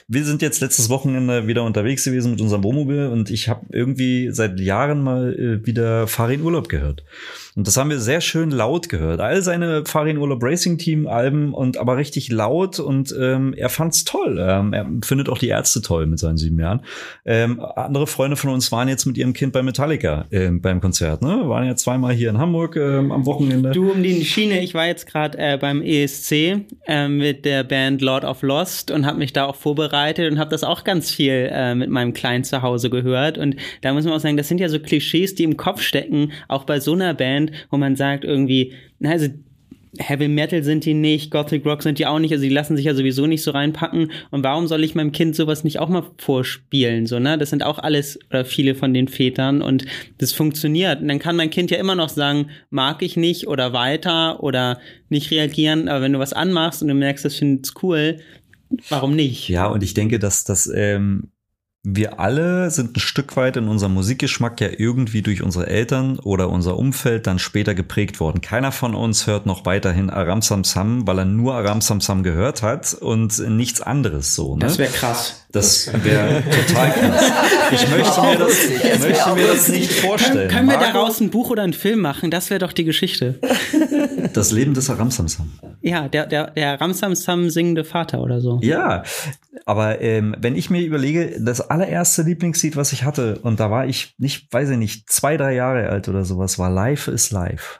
[0.07, 4.29] wir sind jetzt letztes Wochenende wieder unterwegs gewesen mit unserem Wohnmobil und ich habe irgendwie
[4.31, 7.03] seit Jahren mal äh, wieder Farin Urlaub gehört.
[7.55, 9.19] Und das haben wir sehr schön laut gehört.
[9.19, 14.05] All seine Farin Urlaub Racing Team Alben und aber richtig laut und ähm, er fand's
[14.05, 14.37] toll.
[14.39, 16.81] Ähm, er findet auch die Ärzte toll mit seinen sieben Jahren.
[17.25, 21.21] Ähm, andere Freunde von uns waren jetzt mit ihrem Kind bei Metallica äh, beim Konzert.
[21.21, 21.49] Ne?
[21.49, 23.71] Waren ja zweimal hier in Hamburg äh, am Wochenende.
[23.71, 24.61] Du um die Schiene.
[24.61, 26.31] Ich war jetzt gerade äh, beim ESC
[26.85, 30.49] äh, mit der Band Lord of Lost und habe mich da auch vorbereitet und habe
[30.49, 32.59] das auch ganz viel äh, mit meinem Kleinen zu
[32.89, 33.38] gehört.
[33.38, 36.32] Und da muss man auch sagen, das sind ja so Klischees, die im Kopf stecken,
[36.47, 38.73] auch bei so einer Band wo man sagt irgendwie,
[39.03, 39.27] also
[39.97, 42.85] Heavy Metal sind die nicht, Gothic Rock sind die auch nicht, also die lassen sich
[42.85, 44.11] ja sowieso nicht so reinpacken.
[44.29, 47.07] Und warum soll ich meinem Kind sowas nicht auch mal vorspielen?
[47.07, 47.37] So, ne?
[47.37, 49.85] Das sind auch alles oder viele von den Vätern und
[50.19, 51.01] das funktioniert.
[51.01, 54.79] Und dann kann mein Kind ja immer noch sagen, mag ich nicht oder weiter oder
[55.09, 55.87] nicht reagieren.
[55.87, 58.19] Aber wenn du was anmachst und du merkst, das findet's cool,
[58.89, 59.49] warum nicht?
[59.49, 61.29] Ja, und ich denke, dass das ähm,
[61.84, 66.49] wir alle sind ein Stück weit in unserem Musikgeschmack ja irgendwie durch unsere Eltern oder
[66.49, 68.41] unser Umfeld dann später geprägt worden.
[68.41, 72.21] Keiner von uns hört noch weiterhin Aram Sam Sam, weil er nur Aram Sam Sam
[72.21, 74.55] gehört hat und nichts anderes so.
[74.55, 74.61] Ne?
[74.61, 75.45] Das wäre krass.
[75.51, 77.32] Das wäre total krass.
[77.71, 80.49] Ich möchte mir das, ich möchte mir das nicht vorstellen.
[80.49, 82.30] Können, können wir daraus ein Buch oder einen Film machen?
[82.30, 83.39] Das wäre doch die Geschichte.
[84.34, 85.49] Das Leben des Aramsamsam.
[85.82, 88.59] Ja, der, der, der Ramsamsam singende Vater oder so.
[88.61, 89.03] Ja,
[89.70, 93.86] aber ähm, wenn ich mir überlege, das allererste Lieblingslied, was ich hatte, und da war
[93.86, 97.80] ich nicht, weiß ich nicht, zwei, drei Jahre alt oder sowas, war Life is Life.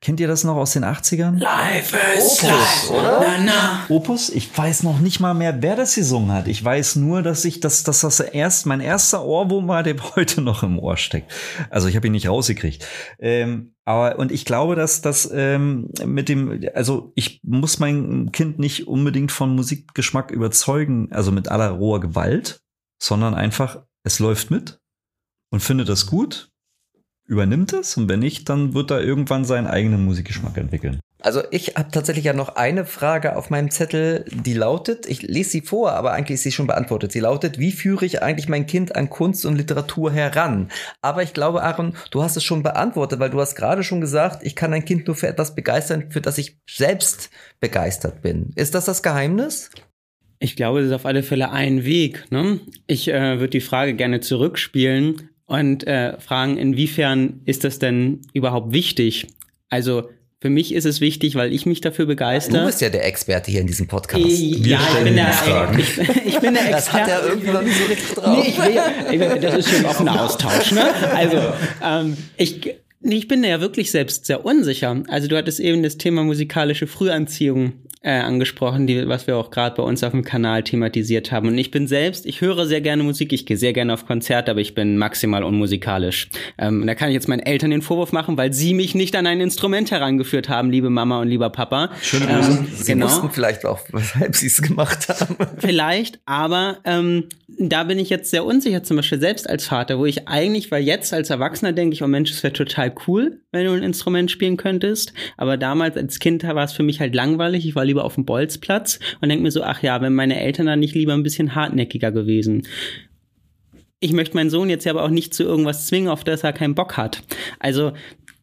[0.00, 1.38] Kennt ihr das noch aus den 80ern?
[1.38, 2.92] Life is Opus, life.
[2.92, 3.20] oder?
[3.20, 3.86] Na, na.
[3.88, 4.30] Opus?
[4.30, 6.46] Ich weiß noch nicht mal mehr, wer das gesungen hat.
[6.46, 10.40] Ich weiß nur, dass ich, dass, dass das erst mein erster Ohrwurm war, der heute
[10.40, 11.32] noch im Ohr steckt.
[11.68, 12.86] Also ich habe ihn nicht rausgekriegt.
[13.18, 18.60] Ähm, aber und ich glaube, dass das ähm, mit dem, also ich muss mein Kind
[18.60, 22.60] nicht unbedingt von Musikgeschmack überzeugen, also mit aller roher Gewalt,
[23.02, 24.78] sondern einfach, es läuft mit
[25.50, 26.52] und findet das gut
[27.28, 30.98] übernimmt es und wenn nicht, dann wird er irgendwann seinen eigenen Musikgeschmack entwickeln.
[31.20, 35.50] Also ich habe tatsächlich ja noch eine Frage auf meinem Zettel, die lautet, ich lese
[35.50, 37.10] sie vor, aber eigentlich ist sie schon beantwortet.
[37.12, 40.70] Sie lautet, wie führe ich eigentlich mein Kind an Kunst und Literatur heran?
[41.02, 44.44] Aber ich glaube, Aaron, du hast es schon beantwortet, weil du hast gerade schon gesagt,
[44.44, 48.52] ich kann ein Kind nur für etwas begeistern, für das ich selbst begeistert bin.
[48.54, 49.70] Ist das das Geheimnis?
[50.38, 52.26] Ich glaube, es ist auf alle Fälle ein Weg.
[52.30, 52.60] Ne?
[52.86, 58.72] Ich äh, würde die Frage gerne zurückspielen und äh, fragen, inwiefern ist das denn überhaupt
[58.72, 59.26] wichtig?
[59.70, 60.08] Also
[60.40, 62.60] für mich ist es wichtig, weil ich mich dafür begeister.
[62.60, 64.22] Du bist ja der Experte hier in diesem Podcast.
[64.24, 65.32] Ich, ja, ich bin, der,
[65.76, 66.72] ich, ich, bin der Experte.
[66.72, 68.44] Das hat er irgendwie noch nicht so richtig drauf.
[68.44, 68.54] Nee,
[69.10, 70.72] ich will, das ist schon ein offener Austausch.
[70.72, 70.84] Ne?
[71.14, 71.38] Also
[71.82, 75.02] ähm, ich, ich bin ja wirklich selbst sehr unsicher.
[75.08, 79.76] Also du hattest eben das Thema musikalische Frühanziehung äh, angesprochen, die, was wir auch gerade
[79.76, 81.48] bei uns auf dem Kanal thematisiert haben.
[81.48, 84.50] Und ich bin selbst, ich höre sehr gerne Musik, ich gehe sehr gerne auf Konzerte,
[84.50, 86.28] aber ich bin maximal unmusikalisch.
[86.58, 89.26] Ähm, da kann ich jetzt meinen Eltern den Vorwurf machen, weil sie mich nicht an
[89.26, 91.90] ein Instrument herangeführt haben, liebe Mama und lieber Papa.
[92.00, 92.50] Schöne Grüße.
[92.50, 93.06] Ähm, sie genau.
[93.06, 95.36] wussten vielleicht auch, weshalb sie es gemacht haben.
[95.58, 97.24] Vielleicht, aber ähm,
[97.58, 100.84] da bin ich jetzt sehr unsicher, zum Beispiel selbst als Vater, wo ich eigentlich, weil
[100.84, 103.82] jetzt als Erwachsener denke ich, oh Mensch, es wäre total total cool, wenn du ein
[103.82, 105.12] Instrument spielen könntest.
[105.36, 107.66] Aber damals als Kind war es für mich halt langweilig.
[107.66, 110.66] Ich war lieber auf dem Bolzplatz und denke mir so, ach ja, wenn meine Eltern
[110.66, 112.66] dann nicht lieber ein bisschen hartnäckiger gewesen.
[114.00, 116.52] Ich möchte meinen Sohn jetzt ja aber auch nicht zu irgendwas zwingen, auf das er
[116.52, 117.22] keinen Bock hat.
[117.58, 117.92] Also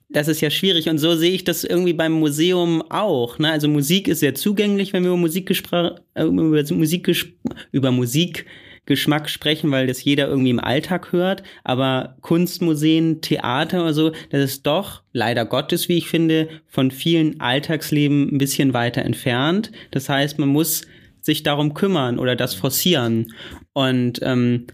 [0.10, 3.40] das ist ja schwierig und so sehe ich das irgendwie beim Museum auch.
[3.40, 3.52] Ne?
[3.52, 7.36] Also Musik ist sehr zugänglich, wenn wir über Musik, äh, über Musik,
[7.72, 8.46] über Musik
[8.86, 11.44] Geschmack sprechen, weil das jeder irgendwie im Alltag hört.
[11.64, 17.40] Aber Kunstmuseen, Theater oder so, das ist doch, leider Gottes, wie ich finde, von vielen
[17.40, 19.72] Alltagsleben ein bisschen weiter entfernt.
[19.92, 20.84] Das heißt, man muss
[21.22, 23.34] sich darum kümmern oder das forcieren.
[23.74, 24.68] Und ähm,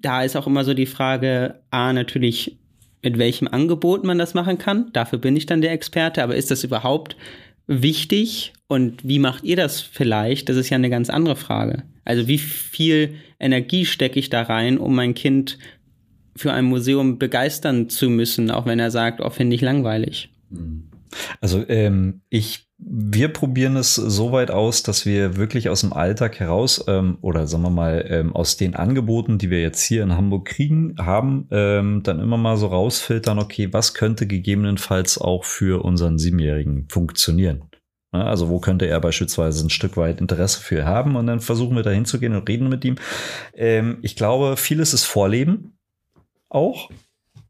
[0.00, 2.58] da ist auch immer so die Frage, A, natürlich,
[3.02, 4.90] mit welchem Angebot man das machen kann.
[4.92, 6.22] Dafür bin ich dann der Experte.
[6.22, 7.16] Aber ist das überhaupt
[7.80, 8.52] wichtig?
[8.68, 10.48] Und wie macht ihr das vielleicht?
[10.48, 11.84] Das ist ja eine ganz andere Frage.
[12.04, 15.58] Also wie viel Energie stecke ich da rein, um mein Kind
[16.34, 20.30] für ein Museum begeistern zu müssen, auch wenn er sagt, oh, finde ich langweilig.
[21.40, 26.40] Also ähm, ich, wir probieren es so weit aus, dass wir wirklich aus dem Alltag
[26.40, 30.16] heraus ähm, oder sagen wir mal ähm, aus den Angeboten, die wir jetzt hier in
[30.16, 35.84] Hamburg kriegen, haben, ähm, dann immer mal so rausfiltern, okay, was könnte gegebenenfalls auch für
[35.84, 37.62] unseren Siebenjährigen funktionieren.
[38.10, 41.82] Also wo könnte er beispielsweise ein Stück weit Interesse für haben und dann versuchen wir
[41.82, 42.96] da hinzugehen und reden mit ihm.
[43.54, 45.78] Ähm, ich glaube, vieles ist Vorleben
[46.50, 46.90] auch.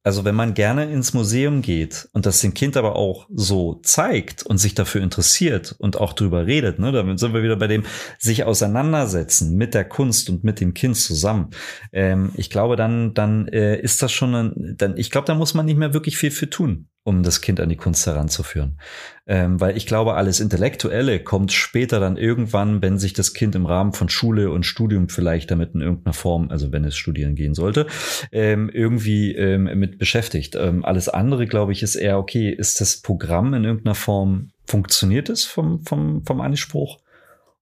[0.05, 4.42] Also wenn man gerne ins Museum geht und das dem Kind aber auch so zeigt
[4.44, 7.84] und sich dafür interessiert und auch drüber redet, ne, damit sind wir wieder bei dem
[8.18, 11.50] sich auseinandersetzen mit der Kunst und mit dem Kind zusammen.
[11.92, 15.55] Ähm, ich glaube, dann dann äh, ist das schon, ein, dann ich glaube, da muss
[15.55, 18.78] man nicht mehr wirklich viel für tun um das Kind an die Kunst heranzuführen.
[19.26, 23.66] Ähm, weil ich glaube, alles Intellektuelle kommt später dann irgendwann, wenn sich das Kind im
[23.66, 27.55] Rahmen von Schule und Studium vielleicht damit in irgendeiner Form, also wenn es studieren gehen
[27.55, 27.86] sollte,
[28.30, 30.55] ähm, irgendwie ähm, mit beschäftigt.
[30.55, 35.28] Ähm, alles andere, glaube ich, ist eher, okay, ist das Programm in irgendeiner Form, funktioniert
[35.28, 36.98] es vom, vom, vom Anspruch?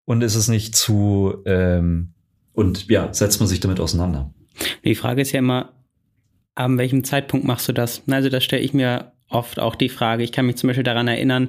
[0.05, 2.13] Und ist es nicht zu, ähm,
[2.53, 4.35] und ja, setzt man sich damit auseinander?
[4.85, 5.73] Die Frage ist ja immer,
[6.55, 8.03] an welchem Zeitpunkt machst du das?
[8.11, 10.23] Also das stelle ich mir oft auch die Frage.
[10.23, 11.49] Ich kann mich zum Beispiel daran erinnern,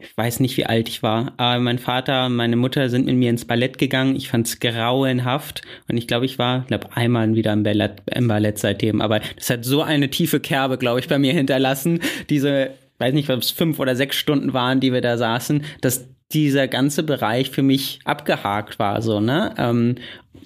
[0.00, 3.16] ich weiß nicht, wie alt ich war, aber mein Vater und meine Mutter sind mit
[3.16, 4.14] mir ins Ballett gegangen.
[4.14, 8.28] Ich fand es grauenhaft und ich glaube, ich war, glaube einmal wieder im Ballett, im
[8.28, 9.00] Ballett seitdem.
[9.00, 12.00] Aber das hat so eine tiefe Kerbe, glaube ich, bei mir hinterlassen.
[12.30, 16.06] Diese, weiß nicht, ob es fünf oder sechs Stunden waren, die wir da saßen, dass
[16.30, 19.54] dieser ganze Bereich für mich abgehakt war, so ne.
[19.58, 19.96] Ähm,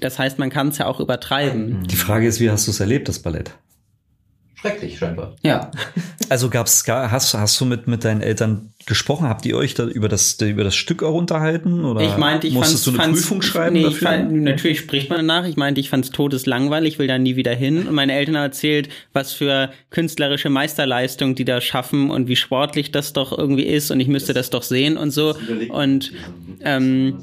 [0.00, 1.86] das heißt, man kann es ja auch übertreiben.
[1.88, 3.52] Die Frage ist, wie hast du es erlebt, das Ballett?
[4.62, 5.36] Schrecklich scheinbar.
[5.42, 5.70] Ja.
[6.28, 9.28] Also gab's hast hast du mit mit deinen Eltern gesprochen?
[9.28, 12.54] Habt ihr euch da über das über das Stück auch unterhalten oder ich meinte, ich
[12.54, 14.08] musstest du eine Prüfung schreiben nee, dafür?
[14.08, 15.46] Fand, natürlich spricht man danach.
[15.46, 17.86] Ich meinte, ich fand es todeslangweilig, will da nie wieder hin.
[17.86, 22.92] Und meine Eltern haben erzählt, was für künstlerische Meisterleistung die da schaffen und wie sportlich
[22.92, 25.36] das doch irgendwie ist und ich müsste das, das doch sehen und so.
[25.68, 26.12] Und
[26.64, 27.18] ähm,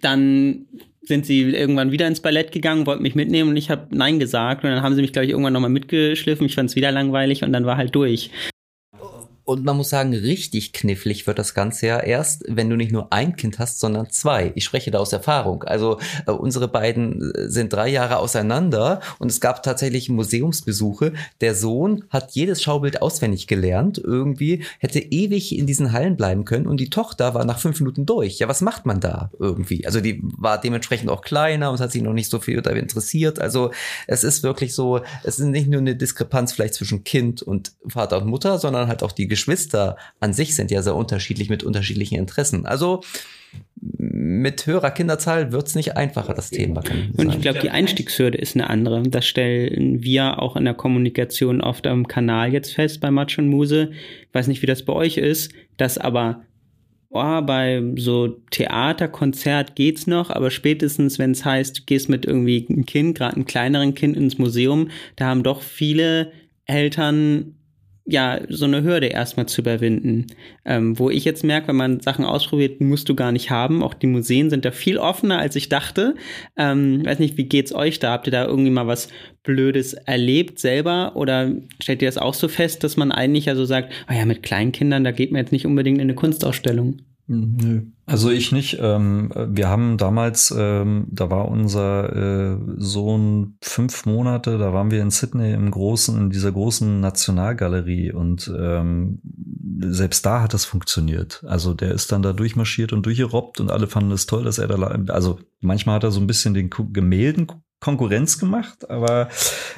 [0.00, 0.66] dann
[1.08, 4.62] sind sie irgendwann wieder ins Ballett gegangen, wollten mich mitnehmen und ich habe Nein gesagt.
[4.62, 6.46] Und dann haben sie mich, glaube ich, irgendwann nochmal mitgeschliffen.
[6.46, 8.30] Ich fand es wieder langweilig und dann war halt durch.
[9.48, 13.14] Und man muss sagen, richtig knifflig wird das Ganze ja erst, wenn du nicht nur
[13.14, 14.52] ein Kind hast, sondern zwei.
[14.56, 15.62] Ich spreche da aus Erfahrung.
[15.62, 21.14] Also äh, unsere beiden äh, sind drei Jahre auseinander und es gab tatsächlich Museumsbesuche.
[21.40, 26.66] Der Sohn hat jedes Schaubild auswendig gelernt, irgendwie hätte ewig in diesen Hallen bleiben können
[26.66, 28.40] und die Tochter war nach fünf Minuten durch.
[28.40, 29.86] Ja, was macht man da irgendwie?
[29.86, 33.40] Also die war dementsprechend auch kleiner und hat sich noch nicht so viel dafür interessiert.
[33.40, 33.70] Also
[34.06, 38.20] es ist wirklich so, es ist nicht nur eine Diskrepanz vielleicht zwischen Kind und Vater
[38.20, 42.18] und Mutter, sondern halt auch die Geschwister an sich sind ja sehr unterschiedlich mit unterschiedlichen
[42.18, 42.66] Interessen.
[42.66, 43.02] Also
[43.80, 46.82] mit höherer Kinderzahl wird es nicht einfacher, das Thema.
[47.16, 49.02] Und ich glaube, die Einstiegshürde ist eine andere.
[49.04, 53.48] Das stellen wir auch in der Kommunikation oft am Kanal jetzt fest bei Matsch und
[53.48, 53.90] Muse.
[54.22, 56.42] Ich weiß nicht, wie das bei euch ist, dass aber
[57.10, 62.26] oh, bei so Theater, Konzert geht's noch, aber spätestens, wenn es heißt, du gehst mit
[62.26, 66.32] irgendwie einem Kind, gerade einem kleineren Kind ins Museum, da haben doch viele
[66.66, 67.54] Eltern
[68.10, 70.28] ja, so eine Hürde erstmal zu überwinden.
[70.64, 73.82] Ähm, wo ich jetzt merke, wenn man Sachen ausprobiert, musst du gar nicht haben.
[73.82, 76.14] Auch die Museen sind da viel offener, als ich dachte.
[76.56, 78.12] Ähm, weiß nicht, wie geht's euch da?
[78.12, 79.08] Habt ihr da irgendwie mal was
[79.42, 81.16] Blödes erlebt selber?
[81.16, 81.52] Oder
[81.82, 84.42] stellt ihr das auch so fest, dass man eigentlich ja so sagt, ah ja, mit
[84.42, 87.02] Kleinkindern, da geht man jetzt nicht unbedingt in eine Kunstausstellung?
[87.30, 87.82] Nö.
[88.06, 88.78] Also ich nicht.
[88.80, 95.02] Ähm, wir haben damals, ähm, da war unser äh, Sohn fünf Monate, da waren wir
[95.02, 99.20] in Sydney im großen, in dieser großen Nationalgalerie und ähm,
[99.80, 101.44] selbst da hat das funktioniert.
[101.46, 104.68] Also der ist dann da durchmarschiert und durchgerobbt und alle fanden es toll, dass er
[104.68, 104.76] da,
[105.12, 107.46] also manchmal hat er so ein bisschen den Gemälden
[107.80, 109.28] Konkurrenz gemacht, aber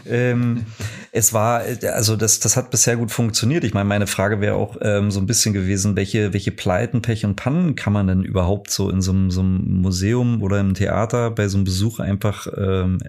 [0.07, 0.65] ähm,
[1.13, 3.63] es war, also das, das hat bisher gut funktioniert.
[3.63, 7.27] Ich meine, meine Frage wäre auch ähm, so ein bisschen gewesen, welche, welche Pleiten, Pech
[7.27, 10.73] und Pannen kann man denn überhaupt so in so, einem, so einem Museum oder im
[10.73, 13.01] Theater bei so einem Besuch einfach ähm,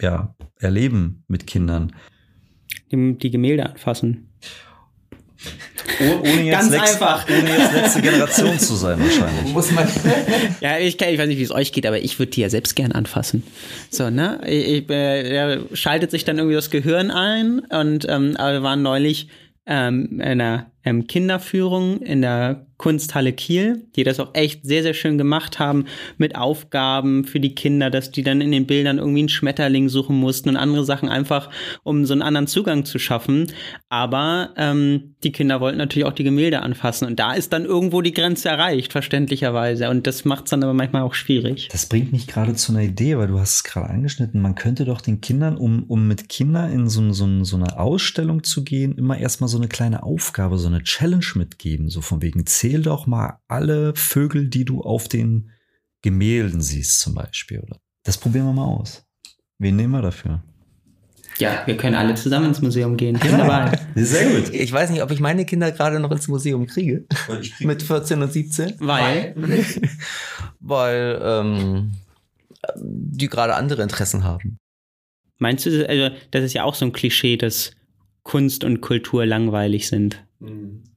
[0.00, 1.92] ja, erleben mit Kindern?
[2.92, 4.33] Die, die Gemälde anfassen.
[6.00, 7.28] Oh, ohne jetzt, Ganz letzte, einfach.
[7.28, 9.52] ohne jetzt letzte Generation zu sein wahrscheinlich.
[9.52, 9.86] Muss man.
[10.60, 12.48] Ja, ich, kann, ich weiß nicht, wie es euch geht, aber ich würde die ja
[12.48, 13.42] selbst gern anfassen.
[13.90, 14.40] So, ne?
[14.46, 18.82] Ich, ich, äh, schaltet sich dann irgendwie das Gehirn ein und ähm, aber wir waren
[18.82, 19.28] neulich
[19.66, 24.94] ähm, in einer ähm, Kinderführung in der Kunsthalle Kiel, die das auch echt sehr, sehr
[24.94, 25.86] schön gemacht haben
[26.18, 30.16] mit Aufgaben für die Kinder, dass die dann in den Bildern irgendwie einen Schmetterling suchen
[30.16, 31.50] mussten und andere Sachen einfach,
[31.84, 33.46] um so einen anderen Zugang zu schaffen.
[33.88, 38.02] Aber ähm, die Kinder wollten natürlich auch die Gemälde anfassen und da ist dann irgendwo
[38.02, 39.88] die Grenze erreicht, verständlicherweise.
[39.88, 41.68] Und das macht es dann aber manchmal auch schwierig.
[41.70, 44.42] Das bringt mich gerade zu einer Idee, weil du hast es gerade angeschnitten.
[44.42, 48.42] Man könnte doch den Kindern, um, um mit Kindern in so, so, so eine Ausstellung
[48.42, 51.88] zu gehen, immer erstmal so eine kleine Aufgabe, so eine Challenge mitgeben.
[51.88, 55.50] So von wegen, zähl doch mal alle Vögel, die du auf den
[56.02, 57.60] Gemälden siehst, zum Beispiel.
[57.60, 57.78] Oder?
[58.02, 59.04] Das probieren wir mal aus.
[59.58, 60.42] Wen nehmen wir dafür?
[61.38, 63.18] Ja, wir können alle zusammen ins Museum gehen.
[63.18, 63.78] Dabei.
[63.96, 64.54] Sehr gut.
[64.54, 67.06] Ich weiß nicht, ob ich meine Kinder gerade noch ins Museum kriege.
[67.58, 68.74] Mit 14 und 17.
[68.78, 69.34] Weil,
[70.60, 71.92] Weil ähm,
[72.76, 74.58] die gerade andere Interessen haben.
[75.38, 77.72] meinst du, also, das ist ja auch so ein Klischee, dass
[78.22, 80.23] Kunst und Kultur langweilig sind?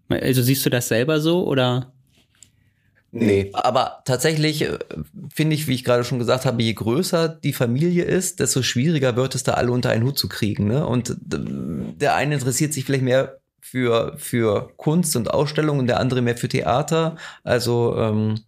[0.09, 1.93] Also siehst du das selber so oder?
[3.11, 4.77] Nee, aber tatsächlich äh,
[5.33, 9.15] finde ich, wie ich gerade schon gesagt habe, je größer die Familie ist, desto schwieriger
[9.15, 10.67] wird es da alle unter einen Hut zu kriegen.
[10.67, 10.85] Ne?
[10.85, 15.99] Und äh, der eine interessiert sich vielleicht mehr für, für Kunst und Ausstellungen und der
[15.99, 17.15] andere mehr für Theater.
[17.43, 18.41] Also ähm,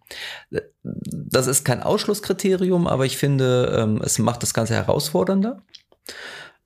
[0.82, 5.62] das ist kein Ausschlusskriterium, aber ich finde, ähm, es macht das Ganze herausfordernder.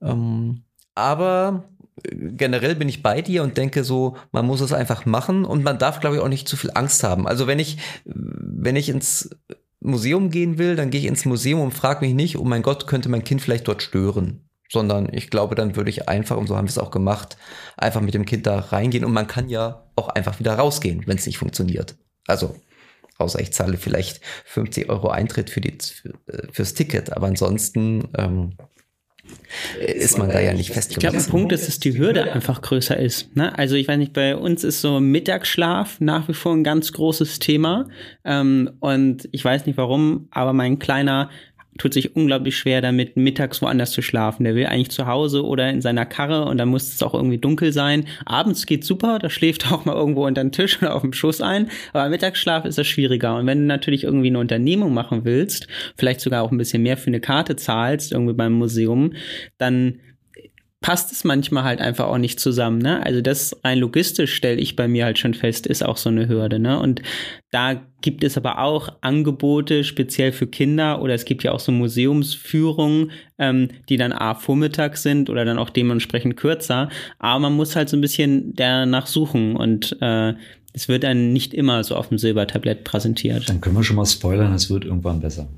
[0.02, 0.62] Ähm,
[0.94, 1.64] aber
[2.02, 5.78] generell bin ich bei dir und denke so, man muss es einfach machen und man
[5.78, 7.26] darf, glaube ich, auch nicht zu viel Angst haben.
[7.26, 9.30] Also wenn ich, wenn ich ins
[9.80, 12.86] Museum gehen will, dann gehe ich ins Museum und frage mich nicht, oh mein Gott,
[12.86, 14.48] könnte mein Kind vielleicht dort stören.
[14.70, 17.36] Sondern ich glaube, dann würde ich einfach, und so haben wir es auch gemacht,
[17.76, 19.04] einfach mit dem Kind da reingehen.
[19.04, 21.96] Und man kann ja auch einfach wieder rausgehen, wenn es nicht funktioniert.
[22.26, 22.56] Also,
[23.18, 27.12] außer ich zahle vielleicht 50 Euro Eintritt für die, für, äh, fürs Ticket.
[27.12, 28.56] Aber ansonsten ähm,
[29.78, 32.98] ist man da ja nicht Ich glaube, ein Punkt ist, dass die Hürde einfach größer
[32.98, 33.34] ist.
[33.36, 33.56] Ne?
[33.56, 37.38] Also ich weiß nicht, bei uns ist so Mittagsschlaf nach wie vor ein ganz großes
[37.38, 37.88] Thema.
[38.24, 41.30] Ähm, und ich weiß nicht warum, aber mein Kleiner
[41.78, 44.44] tut sich unglaublich schwer damit, mittags woanders zu schlafen.
[44.44, 47.38] Der will eigentlich zu Hause oder in seiner Karre und dann muss es auch irgendwie
[47.38, 48.06] dunkel sein.
[48.24, 51.12] Abends geht super, da schläft er auch mal irgendwo unter den Tisch oder auf dem
[51.12, 51.70] Schoß ein.
[51.92, 53.36] Aber Mittagsschlaf ist das schwieriger.
[53.36, 55.66] Und wenn du natürlich irgendwie eine Unternehmung machen willst,
[55.96, 59.12] vielleicht sogar auch ein bisschen mehr für eine Karte zahlst, irgendwie beim Museum,
[59.58, 60.00] dann
[60.84, 62.76] passt es manchmal halt einfach auch nicht zusammen.
[62.76, 63.02] Ne?
[63.06, 66.28] Also das rein logistisch stelle ich bei mir halt schon fest, ist auch so eine
[66.28, 66.58] Hürde.
[66.58, 66.78] Ne?
[66.78, 67.00] Und
[67.50, 71.72] da gibt es aber auch Angebote speziell für Kinder oder es gibt ja auch so
[71.72, 76.90] Museumsführungen, ähm, die dann A vormittags sind oder dann auch dementsprechend kürzer.
[77.18, 80.34] Aber man muss halt so ein bisschen danach suchen und äh,
[80.74, 83.48] es wird dann nicht immer so auf dem Silbertablett präsentiert.
[83.48, 85.48] Dann können wir schon mal spoilern, es wird irgendwann besser.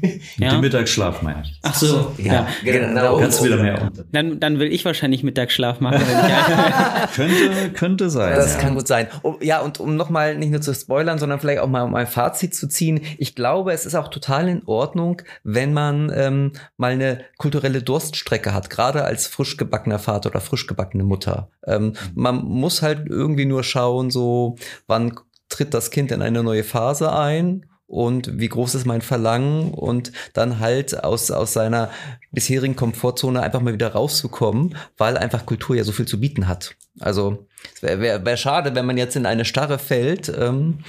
[0.00, 0.50] Mit Ja.
[0.50, 1.58] dem Mittagsschlaf, meine ich.
[1.62, 2.46] Ach so, ja.
[2.64, 3.18] genau.
[3.18, 4.04] Kannst du wieder mehr unter.
[4.12, 6.00] Dann, dann will ich wahrscheinlich Mittagsschlaf machen.
[7.14, 8.34] Könnte, könnte sein.
[8.34, 8.60] Das ja.
[8.60, 9.08] kann gut sein.
[9.22, 12.06] Um, ja, und um nochmal nicht nur zu spoilern, sondern vielleicht auch mal um ein
[12.06, 13.00] Fazit zu ziehen.
[13.18, 18.52] Ich glaube, es ist auch total in Ordnung, wenn man ähm, mal eine kulturelle Durststrecke
[18.52, 21.50] hat, gerade als frisch gebackener Vater oder frisch gebackene Mutter.
[21.66, 24.56] Ähm, man muss halt irgendwie nur schauen, so
[24.86, 25.14] wann
[25.48, 30.12] tritt das Kind in eine neue Phase ein und wie groß ist mein Verlangen und
[30.32, 31.90] dann halt aus, aus seiner
[32.32, 36.76] bisherigen Komfortzone einfach mal wieder rauszukommen, weil einfach Kultur ja so viel zu bieten hat.
[36.98, 40.80] Also es wäre wär, wär schade, wenn man jetzt in eine Starre fällt ähm,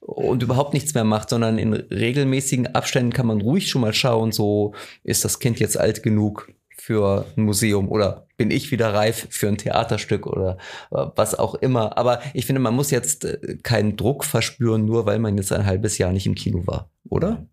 [0.00, 4.30] und überhaupt nichts mehr macht, sondern in regelmäßigen Abständen kann man ruhig schon mal schauen,
[4.30, 9.26] so ist das Kind jetzt alt genug für ein Museum oder bin ich wieder reif
[9.30, 10.58] für ein Theaterstück oder
[10.90, 11.96] äh, was auch immer.
[11.98, 15.66] Aber ich finde, man muss jetzt äh, keinen Druck verspüren, nur weil man jetzt ein
[15.66, 17.46] halbes Jahr nicht im Kino war, oder?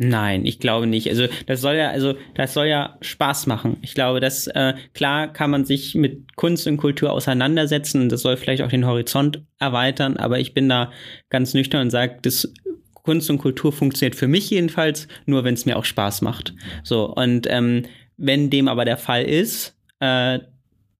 [0.00, 1.08] Nein, ich glaube nicht.
[1.08, 3.78] Also das soll ja, also das soll ja Spaß machen.
[3.82, 8.02] Ich glaube, dass äh, klar kann man sich mit Kunst und Kultur auseinandersetzen.
[8.02, 10.16] und Das soll vielleicht auch den Horizont erweitern.
[10.16, 10.92] Aber ich bin da
[11.30, 12.52] ganz nüchtern und sage, das
[12.94, 16.54] Kunst und Kultur funktioniert für mich jedenfalls nur, wenn es mir auch Spaß macht.
[16.84, 17.82] So und ähm,
[18.16, 20.40] wenn dem aber der Fall ist, äh,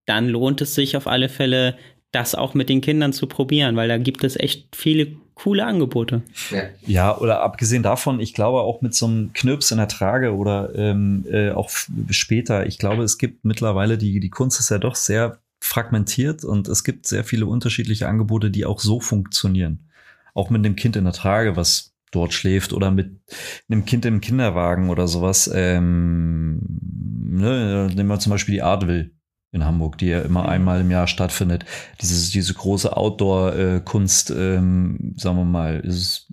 [0.06, 1.76] dann lohnt es sich auf alle Fälle
[2.12, 6.22] das auch mit den Kindern zu probieren, weil da gibt es echt viele coole Angebote.
[6.50, 6.62] Ja.
[6.86, 10.74] ja, oder abgesehen davon, ich glaube auch mit so einem Knirps in der Trage oder
[10.74, 11.70] ähm, äh, auch
[12.10, 16.66] später, ich glaube, es gibt mittlerweile, die, die Kunst ist ja doch sehr fragmentiert und
[16.68, 19.88] es gibt sehr viele unterschiedliche Angebote, die auch so funktionieren.
[20.34, 23.20] Auch mit dem Kind in der Trage, was dort schläft oder mit
[23.68, 25.50] einem Kind im Kinderwagen oder sowas.
[25.52, 26.60] Ähm,
[27.24, 29.12] ne, nehmen wir zum Beispiel die Advil
[29.50, 30.48] in Hamburg, die ja immer mhm.
[30.48, 31.64] einmal im Jahr stattfindet.
[32.02, 36.26] Dieses, diese große Outdoor-Kunst, ähm, sagen wir mal, ist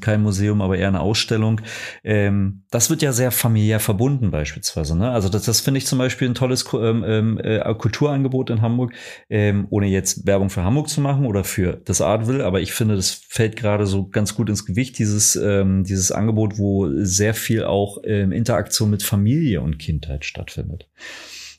[0.00, 1.60] kein Museum, aber eher eine Ausstellung.
[2.02, 4.96] Ähm, das wird ja sehr familiär verbunden beispielsweise.
[4.96, 5.10] Ne?
[5.10, 8.94] Also das, das finde ich zum Beispiel ein tolles ähm, ähm, äh, Kulturangebot in Hamburg,
[9.30, 12.96] ähm, ohne jetzt Werbung für Hamburg zu machen oder für das Artwill, aber ich finde,
[12.96, 17.64] das fällt gerade so ganz gut ins Gewicht, dieses, ähm, dieses Angebot, wo sehr viel
[17.64, 20.88] auch ähm, Interaktion mit Familie und Kindheit stattfindet.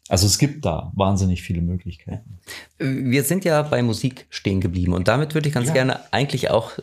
[0.08, 2.40] Also es gibt da wahnsinnig viele Möglichkeiten.
[2.78, 5.74] Wir sind ja bei Musik stehen geblieben und damit würde ich ganz ja.
[5.74, 6.74] gerne eigentlich auch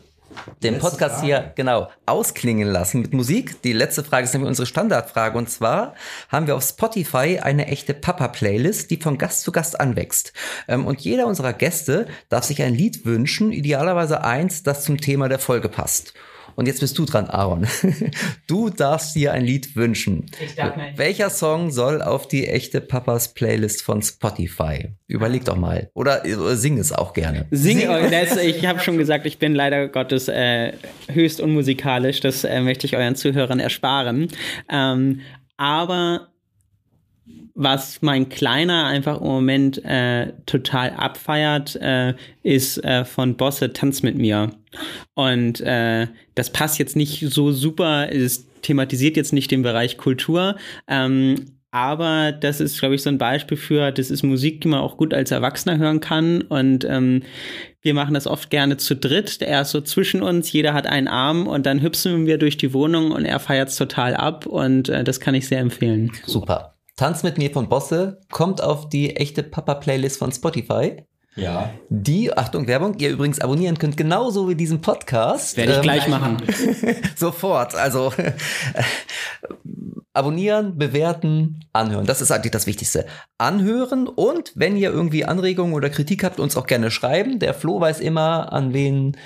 [0.61, 1.25] den letzte Podcast Frage.
[1.25, 3.61] hier genau ausklingen lassen mit Musik.
[3.61, 5.95] Die letzte Frage ist nämlich unsere Standardfrage und zwar
[6.29, 10.33] haben wir auf Spotify eine echte Papa-Playlist, die von Gast zu Gast anwächst.
[10.67, 15.29] Ähm, und jeder unserer Gäste darf sich ein Lied wünschen, idealerweise eins, das zum Thema
[15.29, 16.13] der Folge passt.
[16.55, 17.67] Und jetzt bist du dran, Aaron.
[18.47, 20.25] Du darfst dir ein Lied wünschen.
[20.43, 24.89] Ich darf mir Welcher Song soll auf die echte Papas Playlist von Spotify?
[25.07, 25.89] Überleg doch mal.
[25.93, 27.45] Oder, oder sing es auch gerne.
[27.51, 27.89] Sing, sing.
[28.11, 30.73] Das, ich habe schon gesagt, ich bin leider Gottes äh,
[31.11, 32.19] höchst unmusikalisch.
[32.19, 34.27] Das äh, möchte ich euren Zuhörern ersparen.
[34.69, 35.21] Ähm,
[35.57, 36.32] aber
[37.55, 44.01] was mein Kleiner einfach im Moment äh, total abfeiert, äh, ist äh, von Bosse Tanz
[44.01, 44.51] mit mir.
[45.13, 50.55] Und äh, das passt jetzt nicht so super, es thematisiert jetzt nicht den Bereich Kultur,
[50.87, 51.35] ähm,
[51.73, 54.95] aber das ist, glaube ich, so ein Beispiel für, das ist Musik, die man auch
[54.95, 56.43] gut als Erwachsener hören kann.
[56.43, 57.23] Und ähm,
[57.81, 59.41] wir machen das oft gerne zu dritt.
[59.41, 62.73] Er ist so zwischen uns, jeder hat einen Arm und dann hüpfen wir durch die
[62.73, 64.45] Wohnung und er feiert es total ab.
[64.45, 66.11] Und äh, das kann ich sehr empfehlen.
[66.27, 66.72] Super.
[66.95, 71.03] Tanz mit mir von Bosse kommt auf die echte Papa-Playlist von Spotify.
[71.35, 71.71] Ja.
[71.89, 75.57] Die, Achtung, Werbung, ihr übrigens abonnieren könnt, genauso wie diesen Podcast.
[75.57, 76.37] Werde ich ähm, gleich machen.
[77.15, 77.73] sofort.
[77.73, 78.33] Also äh,
[80.13, 82.05] abonnieren, bewerten, anhören.
[82.05, 83.07] Das ist eigentlich das Wichtigste.
[83.39, 87.39] Anhören und wenn ihr irgendwie Anregungen oder Kritik habt, uns auch gerne schreiben.
[87.39, 89.17] Der Flo weiß immer, an wen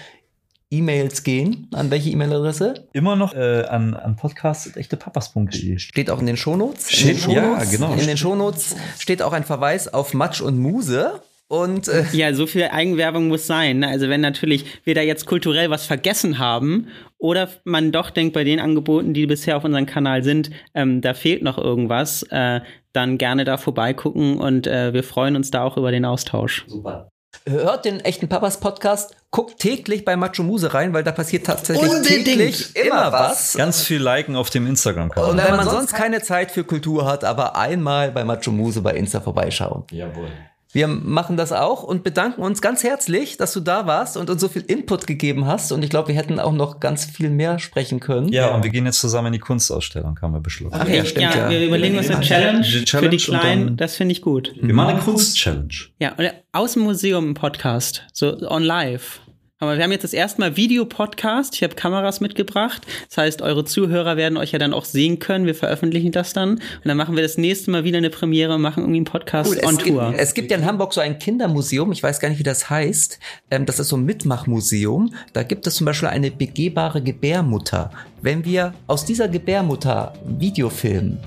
[0.69, 1.67] E-Mails gehen.
[1.73, 2.87] An welche E-Mail-Adresse?
[2.93, 5.79] Immer noch äh, an, an podcast.echtepapas.de.
[5.79, 6.91] Steht auch in den Shownotes.
[6.91, 7.93] Steht, in den Shownotes, ja, genau.
[7.93, 11.21] In den Shownotes steht auch ein Verweis auf Matsch und Muse.
[11.47, 13.79] Und äh ja, so viel Eigenwerbung muss sein.
[13.79, 13.87] Ne?
[13.87, 16.87] Also wenn natürlich wir da jetzt kulturell was vergessen haben
[17.17, 21.13] oder man doch denkt, bei den Angeboten, die bisher auf unserem Kanal sind, ähm, da
[21.13, 22.59] fehlt noch irgendwas, äh,
[22.91, 26.65] dann gerne da vorbeigucken und äh, wir freuen uns da auch über den Austausch.
[26.67, 27.09] Super.
[27.47, 31.89] Hört den echten Papas Podcast, guckt täglich bei Macho Muse rein, weil da passiert tatsächlich
[31.89, 32.25] Unbedingt.
[32.25, 33.53] täglich immer was.
[33.53, 35.31] Ganz viel liken auf dem Instagram-Kanal.
[35.31, 38.95] Und wenn man sonst keine Zeit für Kultur hat, aber einmal bei Macho Muse bei
[38.95, 39.85] Insta vorbeischauen.
[39.91, 40.29] Jawohl.
[40.77, 44.39] Wir machen das auch und bedanken uns ganz herzlich, dass du da warst und uns
[44.39, 45.71] so viel Input gegeben hast.
[45.71, 48.27] Und ich glaube, wir hätten auch noch ganz viel mehr sprechen können.
[48.27, 50.77] Ja, und wir gehen jetzt zusammen in die Kunstausstellung, haben wir beschlossen.
[50.79, 51.49] Ach, ja, stimmt, ja, ja.
[51.49, 53.75] Wir überlegen uns eine Challenge, Challenge für die Kleinen.
[53.75, 54.53] Das finde ich gut.
[54.55, 55.73] Wir machen eine Kunst-Challenge.
[55.97, 59.19] Ja, oder aus dem Museum ein Podcast, so on live.
[59.59, 61.55] Aber wir haben jetzt das erste Mal Videopodcast.
[61.55, 62.85] Ich habe Kameras mitgebracht.
[63.09, 65.47] Das heißt, eure Zuhörer werden euch ja dann auch sehen können.
[65.47, 66.51] Wir veröffentlichen das dann.
[66.51, 69.51] Und dann machen wir das nächste Mal wieder eine Premiere und machen irgendwie einen Podcast
[69.51, 70.09] cool, on Tour.
[70.09, 71.91] Gibt, es gibt ja in Hamburg so ein Kindermuseum.
[71.91, 73.19] Ich weiß gar nicht, wie das heißt.
[73.49, 75.15] Ähm, das ist so ein Mitmachmuseum.
[75.33, 77.89] Da gibt es zum Beispiel eine begehbare Gebärmutter.
[78.21, 81.17] Wenn wir aus dieser Gebärmutter Video filmen,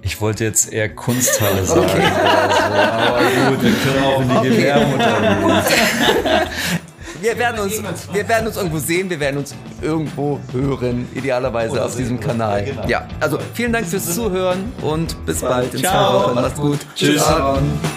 [0.00, 1.82] ich wollte jetzt eher Kunsthalle sagen.
[1.82, 2.00] Okay.
[2.00, 4.56] So, aber gut, wir können auch in die okay.
[4.56, 6.48] Gebärmutter gehen.
[7.24, 11.96] wir werden uns, wir werden uns irgendwo sehen, wir werden uns irgendwo hören, idealerweise auf
[11.96, 12.64] diesem Kanal.
[12.64, 12.86] Genau.
[12.86, 16.34] Ja, also vielen Dank fürs Zuhören und bis bald in zwei Wochen.
[16.34, 16.78] Macht's gut.
[16.94, 17.24] Tschüss.
[17.24, 17.94] Tschüss.